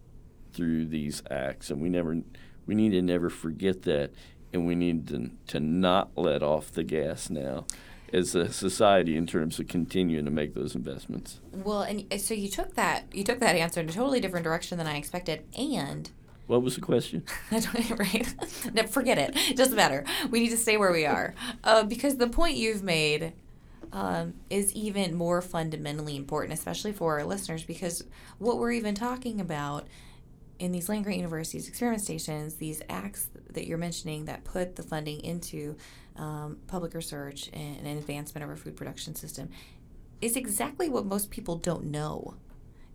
through 0.53 0.87
these 0.87 1.23
acts 1.31 1.71
and 1.71 1.81
we 1.81 1.89
never 1.89 2.23
we 2.67 2.75
need 2.75 2.91
to 2.91 3.03
never 3.03 3.29
forget 3.29 3.83
that 3.83 4.11
and 4.55 4.67
we 4.67 4.75
need 4.75 5.09
to, 5.09 5.31
to 5.49 5.61
not 5.61 6.11
let 6.17 6.43
off 6.43 6.73
the 6.73 6.85
gas 6.85 7.29
now 7.29 7.67
as 8.13 8.35
a 8.35 8.53
society 8.53 9.17
in 9.17 9.27
terms 9.27 9.59
of 9.59 9.67
continuing 9.67 10.25
to 10.25 10.31
make 10.31 10.55
those 10.55 10.75
investments. 10.75 11.41
Well, 11.53 11.83
and 11.83 12.07
uh, 12.13 12.19
so 12.19 12.33
you 12.33 12.49
took 12.49 12.75
that 12.75 13.05
you 13.13 13.25
took 13.25 13.41
that 13.41 13.57
answer 13.57 13.81
in 13.81 13.89
a 13.89 13.93
totally 13.93 14.21
different 14.21 14.45
direction 14.45 14.79
than 14.79 14.87
I 14.87 14.97
expected, 14.97 15.45
and 15.59 16.11
What 16.47 16.63
was 16.63 16.77
the 16.77 16.81
question? 16.81 17.25
right? 17.53 18.35
no, 18.75 18.85
forget 18.85 19.19
it. 19.19 19.33
It 19.51 19.57
doesn't 19.57 19.77
matter. 19.77 20.05
We 20.31 20.41
need 20.41 20.51
to 20.51 20.57
stay 20.57 20.77
where 20.77 20.93
we 20.93 21.05
are 21.05 21.35
uh, 21.65 21.83
because 21.83 22.17
the 22.17 22.29
point 22.29 22.57
you've 22.57 22.83
made 22.83 23.33
um, 23.93 24.35
is 24.51 24.73
even 24.75 25.15
more 25.15 25.41
fundamentally 25.43 26.17
important, 26.17 26.53
especially 26.53 26.93
for 26.93 27.19
our 27.19 27.25
listeners, 27.25 27.65
because 27.65 28.05
what 28.39 28.59
we're 28.59 28.73
even 28.73 28.95
talking 28.95 29.41
about 29.41 29.87
in 30.59 30.73
these 30.73 30.89
land 30.89 31.05
grant 31.05 31.19
universities 31.19 31.69
experiment 31.69 32.03
stations, 32.03 32.55
these 32.55 32.83
acts 32.89 33.29
that 33.51 33.67
you're 33.67 33.79
mentioning 33.79 34.27
that 34.27 34.45
put 34.45 34.77
the 34.77 34.83
funding 34.83 35.21
into 35.21 35.77
um, 36.17 36.59
public 36.67 36.95
research 36.95 37.51
and, 37.53 37.79
and 37.79 37.99
advancement 37.99 38.45
of 38.45 38.51
our 38.51 38.57
food 38.57 38.77
production 38.77 39.15
system, 39.15 39.49
is 40.21 40.37
exactly 40.37 40.89
what 40.89 41.05
most 41.05 41.31
people 41.31 41.57
don't 41.57 41.85
know. 41.85 42.35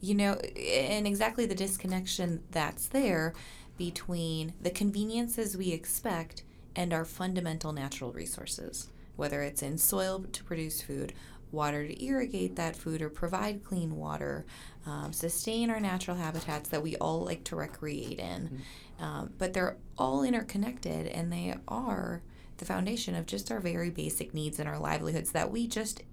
You 0.01 0.15
know, 0.15 0.33
and 0.33 1.05
exactly 1.05 1.45
the 1.45 1.55
disconnection 1.55 2.41
that's 2.51 2.87
there 2.87 3.33
between 3.77 4.53
the 4.61 4.69
conveniences 4.69 5.57
we 5.57 5.71
expect 5.71 6.43
and 6.75 6.93
our 6.93 7.03
fundamental 7.03 7.73
natural 7.73 8.13
resources, 8.13 8.87
whether 9.17 9.41
it's 9.41 9.61
in 9.61 9.77
soil 9.77 10.25
to 10.31 10.43
produce 10.45 10.81
food, 10.81 11.11
water 11.51 11.87
to 11.87 12.05
irrigate 12.05 12.55
that 12.55 12.75
food 12.75 13.01
or 13.01 13.09
provide 13.09 13.63
clean 13.63 13.95
water, 13.95 14.45
um, 14.85 15.13
sustain 15.13 15.69
our 15.69 15.79
natural 15.79 16.17
habitats 16.17 16.69
that 16.69 16.83
we 16.83 16.95
all 16.97 17.23
like 17.23 17.43
to 17.45 17.55
recreate 17.55 18.19
in. 18.19 18.61
Um, 18.99 19.33
but 19.37 19.53
they're 19.53 19.77
all 19.97 20.23
interconnected 20.23 21.07
and 21.07 21.31
they 21.31 21.55
are 21.67 22.21
the 22.57 22.65
foundation 22.65 23.15
of 23.15 23.25
just 23.25 23.51
our 23.51 23.59
very 23.59 23.89
basic 23.89 24.33
needs 24.33 24.59
and 24.59 24.67
our 24.67 24.77
livelihoods 24.77 25.31
that 25.31 25.51
we 25.51 25.67
just 25.67 26.03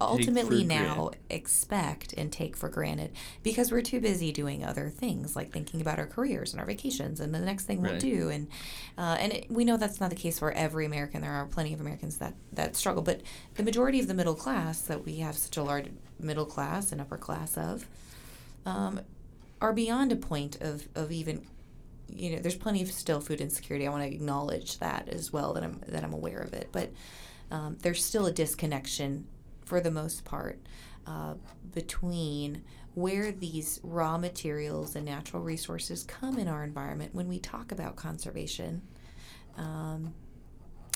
ultimately 0.00 0.64
now 0.64 0.94
granted. 0.94 1.18
expect 1.30 2.12
and 2.14 2.32
take 2.32 2.56
for 2.56 2.68
granted 2.68 3.12
because 3.42 3.70
we're 3.70 3.82
too 3.82 4.00
busy 4.00 4.32
doing 4.32 4.64
other 4.64 4.88
things 4.90 5.36
like 5.36 5.52
thinking 5.52 5.80
about 5.80 5.98
our 5.98 6.06
careers 6.06 6.52
and 6.52 6.60
our 6.60 6.66
vacations 6.66 7.20
and 7.20 7.34
the 7.34 7.38
next 7.38 7.64
thing 7.64 7.80
we'll 7.80 7.98
do. 7.98 8.28
And 8.28 8.48
uh, 8.98 9.16
and 9.20 9.32
it, 9.32 9.50
we 9.50 9.64
know 9.64 9.76
that's 9.76 10.00
not 10.00 10.10
the 10.10 10.16
case 10.16 10.38
for 10.38 10.52
every 10.52 10.86
American. 10.86 11.22
There 11.22 11.32
are 11.32 11.46
plenty 11.46 11.72
of 11.72 11.80
Americans 11.80 12.18
that 12.18 12.34
that 12.52 12.76
struggle. 12.76 13.02
But 13.02 13.22
the 13.54 13.62
majority 13.62 14.00
of 14.00 14.08
the 14.08 14.14
middle 14.14 14.34
class 14.34 14.80
that 14.82 15.04
we 15.04 15.16
have 15.16 15.36
such 15.36 15.56
a 15.56 15.62
large 15.62 15.86
middle 16.18 16.46
class 16.46 16.92
and 16.92 17.00
upper 17.00 17.16
class 17.16 17.56
of 17.56 17.86
um, 18.66 19.00
are 19.60 19.72
beyond 19.72 20.12
a 20.12 20.16
point 20.16 20.60
of, 20.60 20.88
of 20.94 21.12
even 21.12 21.46
you 22.08 22.32
know 22.32 22.38
there's 22.38 22.54
plenty 22.54 22.82
of 22.82 22.90
still 22.90 23.20
food 23.20 23.40
insecurity. 23.40 23.86
I 23.86 23.90
want 23.90 24.02
to 24.02 24.14
acknowledge 24.14 24.78
that 24.78 25.08
as 25.08 25.32
well 25.32 25.52
that 25.54 25.62
I'm 25.62 25.80
that 25.88 26.04
I'm 26.04 26.12
aware 26.12 26.38
of 26.38 26.52
it. 26.52 26.68
But 26.72 26.92
um, 27.50 27.76
there's 27.82 28.04
still 28.04 28.26
a 28.26 28.32
disconnection 28.32 29.26
for 29.64 29.80
the 29.80 29.90
most 29.90 30.24
part 30.24 30.58
uh, 31.06 31.34
between 31.72 32.62
where 32.94 33.32
these 33.32 33.80
raw 33.82 34.16
materials 34.16 34.94
and 34.94 35.04
natural 35.04 35.42
resources 35.42 36.04
come 36.04 36.38
in 36.38 36.48
our 36.48 36.62
environment 36.62 37.14
when 37.14 37.28
we 37.28 37.38
talk 37.38 37.72
about 37.72 37.96
conservation 37.96 38.82
um, 39.56 40.14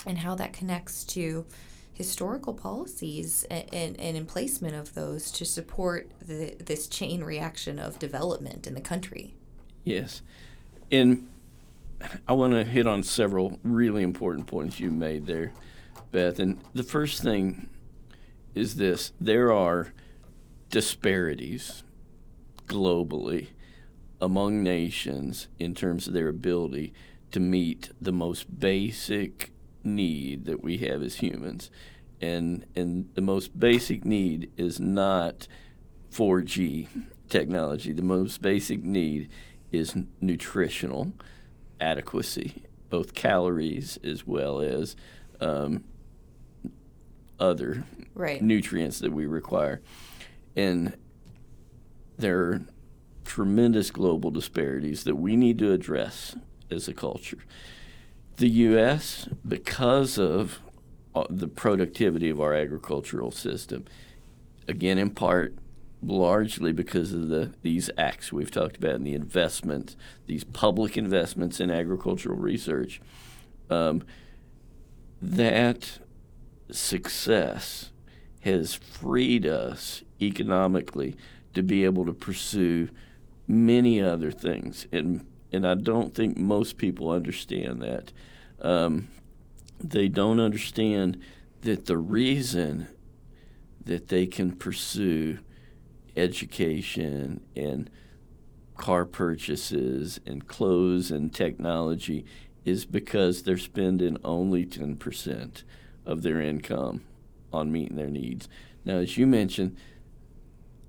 and 0.07 0.19
how 0.19 0.35
that 0.35 0.53
connects 0.53 1.05
to 1.05 1.45
historical 1.93 2.55
policies 2.55 3.45
and, 3.51 3.65
and, 3.73 4.01
and 4.01 4.17
emplacement 4.17 4.75
of 4.75 4.95
those 4.95 5.33
to 5.33 5.45
support 5.45 6.09
the, 6.25 6.55
this 6.65 6.87
chain 6.87 7.25
reaction 7.25 7.79
of 7.79 7.99
development 7.99 8.69
in 8.69 8.75
the 8.75 8.81
country. 8.81 9.35
Yes. 9.83 10.23
And 10.93 11.27
I 12.29 12.35
want 12.35 12.53
to 12.53 12.63
hit 12.63 12.87
on 12.87 13.03
several 13.03 13.59
really 13.65 14.05
important 14.05 14.47
points 14.47 14.79
you 14.79 14.93
made 14.93 15.27
there, 15.27 15.53
Beth. 16.13 16.39
And 16.39 16.61
the 16.73 16.85
first 16.85 17.21
thing 17.21 17.69
is 18.59 18.75
this 18.75 19.12
there 19.21 19.53
are 19.53 19.92
disparities 20.68 21.85
globally 22.66 23.49
among 24.21 24.62
nations 24.62 25.49
in 25.59 25.75
terms 25.75 26.09
of 26.09 26.12
their 26.12 26.29
ability 26.29 26.92
to 27.31 27.40
meet 27.40 27.90
the 28.01 28.12
most 28.12 28.59
basic 28.59 29.53
need 29.85 30.44
that 30.47 30.62
we 30.62 30.79
have 30.79 31.03
as 31.03 31.16
humans. 31.16 31.71
And, 32.21 32.66
and 32.75 33.09
the 33.14 33.21
most 33.21 33.59
basic 33.59 34.05
need 34.05 34.51
is 34.57 34.81
not 34.81 35.47
4G 36.11 36.88
technology. 37.29 37.92
The 37.92 38.03
most 38.03 38.42
basic 38.42 38.83
need 38.83 39.31
is 39.71 39.97
nutritional 40.21 41.12
adequacy, 41.81 42.64
both 42.90 43.14
calories 43.14 43.99
as 44.03 44.27
well 44.27 44.61
as 44.61 44.97
um, 45.40 45.85
other 47.40 47.85
right. 48.14 48.42
nutrients 48.42 48.98
that 49.01 49.12
we 49.12 49.27
require. 49.27 49.81
And 50.57 50.96
there 52.16 52.38
are 52.38 52.61
tremendous 53.24 53.90
global 53.90 54.31
disparities 54.31 55.05
that 55.05 55.16
we 55.16 55.37
need 55.37 55.59
to 55.59 55.72
address 55.72 56.35
as 56.70 56.88
a 56.88 56.94
culture. 56.94 57.38
The 58.37 58.48
U.S., 58.48 59.29
because 59.46 60.18
of 60.18 60.61
uh, 61.14 61.24
the 61.29 61.48
productivity 61.48 62.31
of 62.31 62.40
our 62.40 62.55
agricultural 62.55 63.31
system, 63.31 63.85
again, 64.66 64.98
in 64.98 65.11
part, 65.11 65.55
largely 66.03 66.72
because 66.72 67.12
of 67.12 67.29
the 67.29 67.53
these 67.62 67.90
acts 67.98 68.33
we've 68.33 68.53
talked 68.53 68.77
about 68.77 68.94
and 68.94 69.07
the 69.07 69.14
investment, 69.14 69.96
these 70.27 70.44
public 70.44 70.96
investments 70.96 71.59
in 71.59 71.70
agricultural 71.70 72.38
research, 72.38 73.01
um, 73.68 74.05
that 75.20 75.98
success 76.71 77.91
has 78.41 78.75
freed 78.75 79.47
us 79.47 80.03
economically 80.21 81.17
to 81.55 81.63
be 81.63 81.85
able 81.85 82.05
to 82.07 82.13
pursue 82.13 82.89
many 83.47 84.01
other 84.01 84.31
things, 84.31 84.87
and 84.93 85.27
and 85.51 85.67
I 85.67 85.75
don't 85.75 86.15
think 86.15 86.37
most 86.37 86.77
people 86.77 87.11
understand 87.11 87.81
that. 87.81 88.13
Um, 88.61 89.09
they 89.81 90.09
don't 90.09 90.41
understand 90.41 91.21
that 91.63 91.87
the 91.87 91.97
reason 91.97 92.89
that 93.85 94.09
they 94.09 94.27
can 94.27 94.53
pursue 94.53 95.39
education 96.17 97.41
and 97.57 97.89
car 98.77 99.07
purchases 99.07 100.21
and 100.27 100.47
clothes 100.47 101.11
and 101.11 101.33
technology 101.33 102.25
is 102.65 102.85
because 102.85 103.43
they're 103.43 103.57
spending 103.57 104.19
only 104.25 104.67
10% 104.67 105.63
of 106.09 106.23
their 106.23 106.40
income 106.40 107.05
on 107.53 107.71
meeting 107.71 107.97
their 107.97 108.09
needs. 108.09 108.49
Now, 108.85 108.97
as 108.97 109.16
you 109.16 109.27
mentioned, 109.27 109.77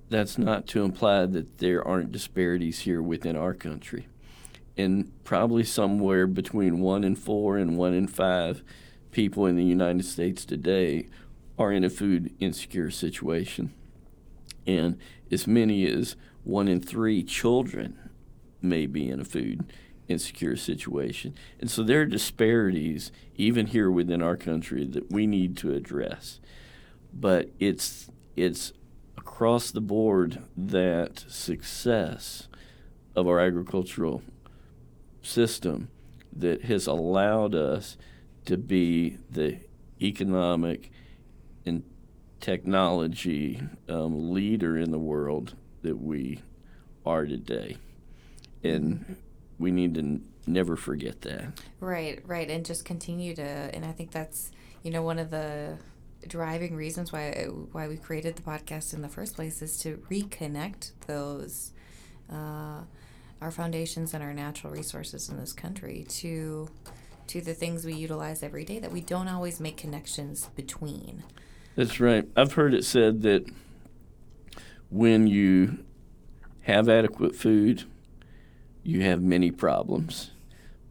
that's 0.10 0.38
not 0.38 0.66
to 0.68 0.84
imply 0.84 1.26
that 1.28 1.60
there 1.60 1.86
aren't 1.86 2.12
disparities 2.12 2.80
here 2.80 3.02
within 3.02 3.36
our 3.36 3.54
country. 3.54 4.08
And 4.78 5.12
probably 5.24 5.64
somewhere 5.64 6.26
between 6.26 6.80
one 6.80 7.04
in 7.04 7.16
four 7.16 7.58
and 7.58 7.78
one 7.78 7.94
in 7.94 8.08
five 8.08 8.64
people 9.12 9.46
in 9.46 9.58
the 9.58 9.66
United 9.66 10.06
States 10.06 10.46
today 10.46 11.10
are 11.58 11.72
in 11.72 11.84
a 11.84 11.90
food 11.90 12.34
insecure 12.40 12.90
situation. 12.90 13.74
And 14.66 14.98
as 15.30 15.46
many 15.46 15.86
as 15.86 16.16
one 16.44 16.68
in 16.68 16.80
three 16.80 17.24
children 17.24 18.10
may 18.62 18.86
be 18.86 19.10
in 19.10 19.20
a 19.20 19.26
food 19.26 19.66
insecure 20.10 20.58
situation. 20.58 21.36
And 21.60 21.72
so 21.72 21.84
there 21.84 22.02
are 22.02 22.06
disparities, 22.06 23.12
even 23.36 23.68
here 23.68 23.90
within 23.90 24.22
our 24.22 24.36
country, 24.36 24.86
that 24.86 25.12
we 25.12 25.28
need 25.28 25.56
to 25.58 25.74
address. 25.74 26.42
But 27.14 27.50
it's, 27.60 28.10
it's 28.36 28.74
across 29.18 29.72
the 29.72 29.82
board 29.82 30.42
that 30.58 31.20
success 31.30 32.48
of 33.16 33.28
our 33.28 33.40
agricultural 33.40 34.24
system 35.22 35.90
that 36.36 36.64
has 36.64 36.88
allowed 36.88 37.56
us 37.56 37.96
to 38.46 38.58
be 38.58 39.18
the 39.30 39.60
economic 40.02 40.92
and 41.66 41.84
technology 42.40 43.62
um, 43.88 44.32
leader 44.32 44.78
in 44.78 44.92
the 44.92 45.00
world 45.00 45.56
that 45.82 45.98
we 45.98 46.40
are 47.06 47.26
today. 47.26 47.78
And 48.64 49.18
we 49.60 49.72
need 49.72 49.94
to 49.96 50.00
n- 50.00 50.26
never 50.48 50.76
forget 50.76 51.22
that. 51.22 51.60
Right, 51.80 52.22
right, 52.26 52.50
and 52.50 52.66
just 52.66 52.86
continue 52.86 53.36
to. 53.36 53.44
And 53.44 53.86
I 53.86 53.92
think 53.92 54.12
that's 54.12 54.52
you 54.84 54.92
know 54.92 55.04
one 55.04 55.20
of 55.20 55.30
the 55.30 55.78
driving 56.28 56.76
reasons 56.76 57.12
why 57.12 57.48
why 57.72 57.88
we 57.88 57.98
created 57.98 58.36
the 58.36 58.42
podcast 58.42 58.94
in 58.94 59.02
the 59.02 59.10
first 59.10 59.36
place 59.36 59.62
is 59.62 59.78
to 59.80 59.98
reconnect 60.10 60.92
those 61.08 61.72
uh, 62.32 62.82
our 63.42 63.52
foundations 63.52 64.14
and 64.14 64.24
our 64.24 64.34
natural 64.34 64.74
resources 64.74 65.30
in 65.30 65.38
this 65.38 65.54
country 65.54 66.06
to 66.10 66.70
to 67.28 67.42
the 67.42 67.54
things 67.54 67.86
we 67.86 67.94
utilize 67.94 68.42
every 68.42 68.66
day 68.66 68.80
that 68.80 68.92
we 68.92 69.02
don't 69.02 69.28
always 69.28 69.60
make 69.60 69.78
connections 69.78 70.50
between. 70.56 71.24
That's 71.76 72.00
right. 72.00 72.28
I've 72.36 72.54
heard 72.54 72.74
it 72.74 72.84
said 72.84 73.22
that 73.22 73.46
when 74.90 75.28
you 75.28 75.84
have 76.62 76.90
adequate 76.90 77.36
food, 77.36 77.84
you 78.90 79.02
have 79.04 79.22
many 79.22 79.52
problems. 79.52 80.32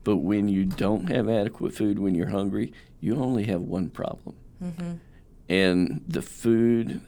But 0.04 0.18
when 0.18 0.48
you 0.48 0.64
don't 0.64 1.10
have 1.10 1.28
adequate 1.28 1.74
food 1.74 1.98
when 1.98 2.14
you're 2.14 2.30
hungry, 2.30 2.72
you 3.00 3.16
only 3.16 3.44
have 3.44 3.60
one 3.60 3.90
problem. 3.90 4.36
Mm-hmm. 4.62 4.92
And 5.48 6.04
the 6.06 6.22
food 6.22 7.00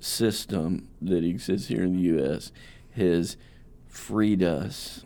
system 0.00 0.88
that 1.00 1.24
exists 1.24 1.68
here 1.68 1.82
in 1.82 1.94
the 1.94 2.02
U.S. 2.02 2.52
has 2.96 3.36
freed 3.88 4.42
us 4.42 5.04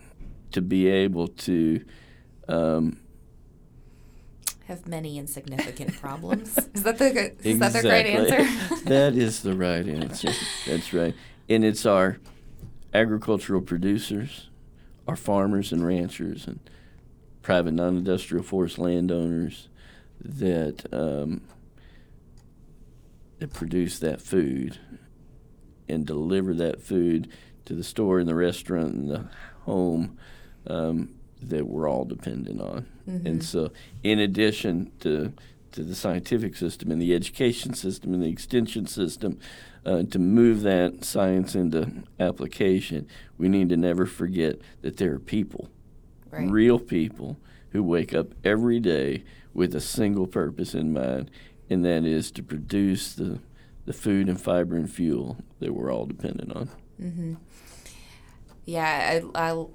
to 0.51 0.61
be 0.61 0.87
able 0.87 1.27
to 1.27 1.85
um, 2.47 2.99
have 4.65 4.87
many 4.87 5.17
insignificant 5.17 5.99
problems. 5.99 6.57
Is 6.73 6.83
that 6.83 6.97
the 6.97 7.05
is 7.39 7.55
exactly. 7.55 7.57
that 7.57 7.81
the 7.81 7.89
right 7.89 8.05
answer? 8.05 8.75
that 8.85 9.15
is 9.15 9.41
the 9.41 9.55
right 9.55 9.87
answer. 9.87 10.31
That's 10.67 10.93
right. 10.93 11.15
And 11.47 11.63
it's 11.63 11.85
our 11.85 12.19
agricultural 12.93 13.61
producers, 13.61 14.48
our 15.09 15.15
farmers 15.15 15.71
and 15.71 15.85
ranchers, 15.85 16.45
and 16.45 16.59
private 17.41 17.71
non-industrial 17.71 18.43
forest 18.43 18.77
landowners 18.77 19.67
that 20.21 20.85
um, 20.93 21.41
that 23.39 23.51
produce 23.53 23.97
that 23.99 24.21
food 24.21 24.77
and 25.87 26.05
deliver 26.05 26.53
that 26.53 26.81
food 26.81 27.27
to 27.65 27.73
the 27.73 27.83
store 27.83 28.19
and 28.19 28.29
the 28.29 28.35
restaurant 28.35 28.93
and 28.93 29.09
the 29.09 29.25
home 29.63 30.17
um, 30.67 31.15
that 31.41 31.65
we're 31.65 31.89
all 31.89 32.05
dependent 32.05 32.61
on. 32.61 32.85
Mm-hmm. 33.09 33.25
And 33.25 33.43
so, 33.43 33.71
in 34.03 34.19
addition 34.19 34.91
to 34.99 35.33
to 35.71 35.83
the 35.83 35.95
scientific 35.95 36.55
system 36.55 36.91
and 36.91 37.01
the 37.01 37.13
education 37.13 37.73
system 37.73 38.13
and 38.13 38.23
the 38.23 38.29
extension 38.29 38.85
system, 38.85 39.39
uh, 39.85 40.03
to 40.03 40.19
move 40.19 40.61
that 40.61 41.03
science 41.05 41.55
into 41.55 42.03
application, 42.19 43.07
we 43.37 43.49
need 43.49 43.69
to 43.69 43.77
never 43.77 44.05
forget 44.05 44.57
that 44.81 44.97
there 44.97 45.13
are 45.13 45.19
people, 45.19 45.69
right. 46.31 46.49
real 46.49 46.79
people, 46.79 47.37
who 47.71 47.83
wake 47.83 48.13
up 48.13 48.27
every 48.43 48.79
day 48.79 49.23
with 49.53 49.75
a 49.75 49.81
single 49.81 50.25
purpose 50.25 50.73
in 50.73 50.91
mind, 50.91 51.29
and 51.69 51.85
that 51.85 52.03
is 52.03 52.31
to 52.31 52.41
produce 52.41 53.13
the 53.13 53.39
the 53.89 53.93
food 53.93 54.29
and 54.29 54.39
fiber 54.39 54.75
and 54.75 54.87
fuel 54.91 55.35
that 55.59 55.73
we're 55.73 55.91
all 55.91 56.05
dependent 56.05 56.55
on. 56.55 56.69
Mm-hmm. 57.01 57.33
Yeah, 58.65 59.21
I, 59.33 59.49
I, 59.49 59.65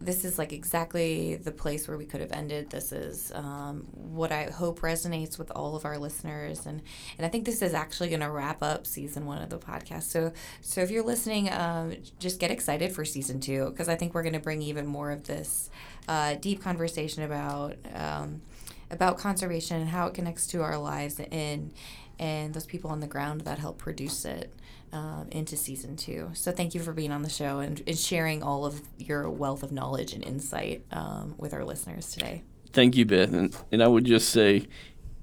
this 0.00 0.24
is 0.24 0.38
like 0.38 0.52
exactly 0.52 1.36
the 1.36 1.50
place 1.50 1.88
where 1.88 1.96
we 1.96 2.04
could 2.04 2.20
have 2.20 2.30
ended. 2.30 2.70
This 2.70 2.92
is 2.92 3.32
um, 3.34 3.86
what 3.92 4.30
I 4.30 4.44
hope 4.44 4.80
resonates 4.80 5.38
with 5.38 5.50
all 5.50 5.74
of 5.74 5.84
our 5.84 5.98
listeners, 5.98 6.66
and 6.66 6.82
and 7.16 7.26
I 7.26 7.28
think 7.28 7.44
this 7.44 7.62
is 7.62 7.74
actually 7.74 8.08
going 8.08 8.20
to 8.20 8.30
wrap 8.30 8.62
up 8.62 8.86
season 8.86 9.26
one 9.26 9.42
of 9.42 9.50
the 9.50 9.58
podcast. 9.58 10.04
So 10.04 10.32
so 10.60 10.80
if 10.80 10.90
you're 10.90 11.04
listening, 11.04 11.52
um, 11.52 11.96
just 12.18 12.38
get 12.38 12.50
excited 12.50 12.92
for 12.92 13.04
season 13.04 13.40
two 13.40 13.70
because 13.70 13.88
I 13.88 13.96
think 13.96 14.14
we're 14.14 14.22
going 14.22 14.34
to 14.34 14.40
bring 14.40 14.62
even 14.62 14.86
more 14.86 15.10
of 15.10 15.24
this 15.24 15.70
uh, 16.06 16.34
deep 16.34 16.62
conversation 16.62 17.22
about. 17.22 17.76
Um, 17.94 18.42
about 18.90 19.18
conservation 19.18 19.82
and 19.82 19.90
how 19.90 20.06
it 20.06 20.14
connects 20.14 20.46
to 20.46 20.62
our 20.62 20.78
lives 20.78 21.20
and 21.30 21.74
and 22.18 22.54
those 22.54 22.64
people 22.64 22.90
on 22.90 23.00
the 23.00 23.06
ground 23.06 23.42
that 23.42 23.58
help 23.58 23.76
produce 23.76 24.24
it 24.24 24.50
um, 24.92 25.28
into 25.30 25.56
season 25.56 25.96
two. 25.96 26.30
So 26.34 26.52
thank 26.52 26.74
you 26.74 26.80
for 26.80 26.92
being 26.92 27.12
on 27.12 27.22
the 27.22 27.30
show 27.30 27.60
and, 27.60 27.82
and 27.86 27.98
sharing 27.98 28.42
all 28.42 28.64
of 28.64 28.82
your 28.98 29.28
wealth 29.30 29.62
of 29.62 29.72
knowledge 29.72 30.12
and 30.12 30.24
insight 30.24 30.84
um, 30.90 31.34
with 31.38 31.52
our 31.54 31.64
listeners 31.64 32.10
today. 32.10 32.42
Thank 32.72 32.96
you, 32.96 33.04
Beth. 33.04 33.32
And, 33.32 33.56
and 33.72 33.82
I 33.82 33.88
would 33.88 34.04
just 34.04 34.30
say 34.30 34.66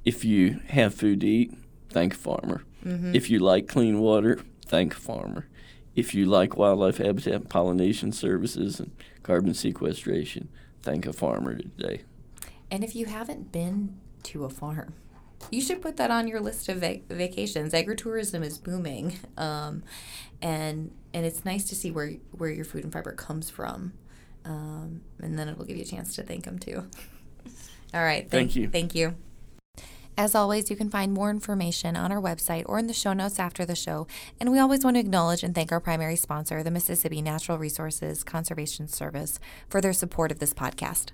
if 0.03 0.23
you 0.25 0.59
have 0.67 0.93
food 0.93 1.21
to 1.21 1.27
eat, 1.27 1.53
thank 1.89 2.13
a 2.13 2.17
farmer. 2.17 2.63
Mm-hmm. 2.85 3.15
If 3.15 3.29
you 3.29 3.39
like 3.39 3.67
clean 3.67 3.99
water, 3.99 4.39
thank 4.65 4.93
a 4.93 4.99
farmer. 4.99 5.47
If 5.95 6.13
you 6.13 6.25
like 6.25 6.57
wildlife 6.57 6.97
habitat 6.97 7.49
pollination 7.49 8.11
services 8.11 8.79
and 8.79 8.91
carbon 9.23 9.53
sequestration, 9.53 10.49
thank 10.81 11.05
a 11.05 11.13
farmer 11.13 11.55
today. 11.55 12.01
And 12.69 12.83
if 12.83 12.95
you 12.95 13.05
haven't 13.05 13.51
been 13.51 13.97
to 14.23 14.43
a 14.43 14.49
farm, 14.49 14.93
you 15.51 15.61
should 15.61 15.81
put 15.81 15.97
that 15.97 16.11
on 16.11 16.27
your 16.27 16.39
list 16.39 16.69
of 16.69 16.77
vac- 16.77 17.07
vacations. 17.09 17.73
Agritourism 17.73 18.43
is 18.43 18.57
booming, 18.57 19.19
um, 19.37 19.83
and 20.41 20.91
and 21.13 21.25
it's 21.25 21.45
nice 21.45 21.65
to 21.65 21.75
see 21.75 21.91
where 21.91 22.13
where 22.31 22.49
your 22.49 22.65
food 22.65 22.83
and 22.83 22.93
fiber 22.93 23.11
comes 23.11 23.49
from, 23.49 23.93
um, 24.43 25.01
and 25.21 25.37
then 25.37 25.47
it 25.47 25.57
will 25.57 25.65
give 25.65 25.77
you 25.77 25.83
a 25.83 25.87
chance 25.87 26.15
to 26.15 26.23
thank 26.23 26.45
them 26.45 26.59
too. 26.59 26.85
All 27.93 28.03
right, 28.03 28.29
Thank 28.29 28.55
you. 28.55 28.67
Thank 28.67 28.93
you. 28.93 29.15
As 30.17 30.33
always, 30.33 30.69
you 30.69 30.77
can 30.77 30.89
find 30.89 31.13
more 31.13 31.29
information 31.29 31.97
on 31.97 32.11
our 32.11 32.21
website 32.21 32.63
or 32.67 32.79
in 32.79 32.87
the 32.87 32.93
show 32.93 33.11
notes 33.11 33.37
after 33.37 33.65
the 33.65 33.75
show. 33.75 34.07
And 34.39 34.49
we 34.49 34.59
always 34.59 34.83
want 34.83 34.95
to 34.95 35.01
acknowledge 35.01 35.43
and 35.43 35.53
thank 35.53 35.73
our 35.73 35.81
primary 35.81 36.15
sponsor, 36.15 36.63
the 36.63 36.71
Mississippi 36.71 37.21
Natural 37.21 37.57
Resources 37.57 38.23
Conservation 38.23 38.87
Service, 38.87 39.39
for 39.69 39.81
their 39.81 39.93
support 39.93 40.31
of 40.31 40.39
this 40.39 40.53
podcast. 40.53 41.11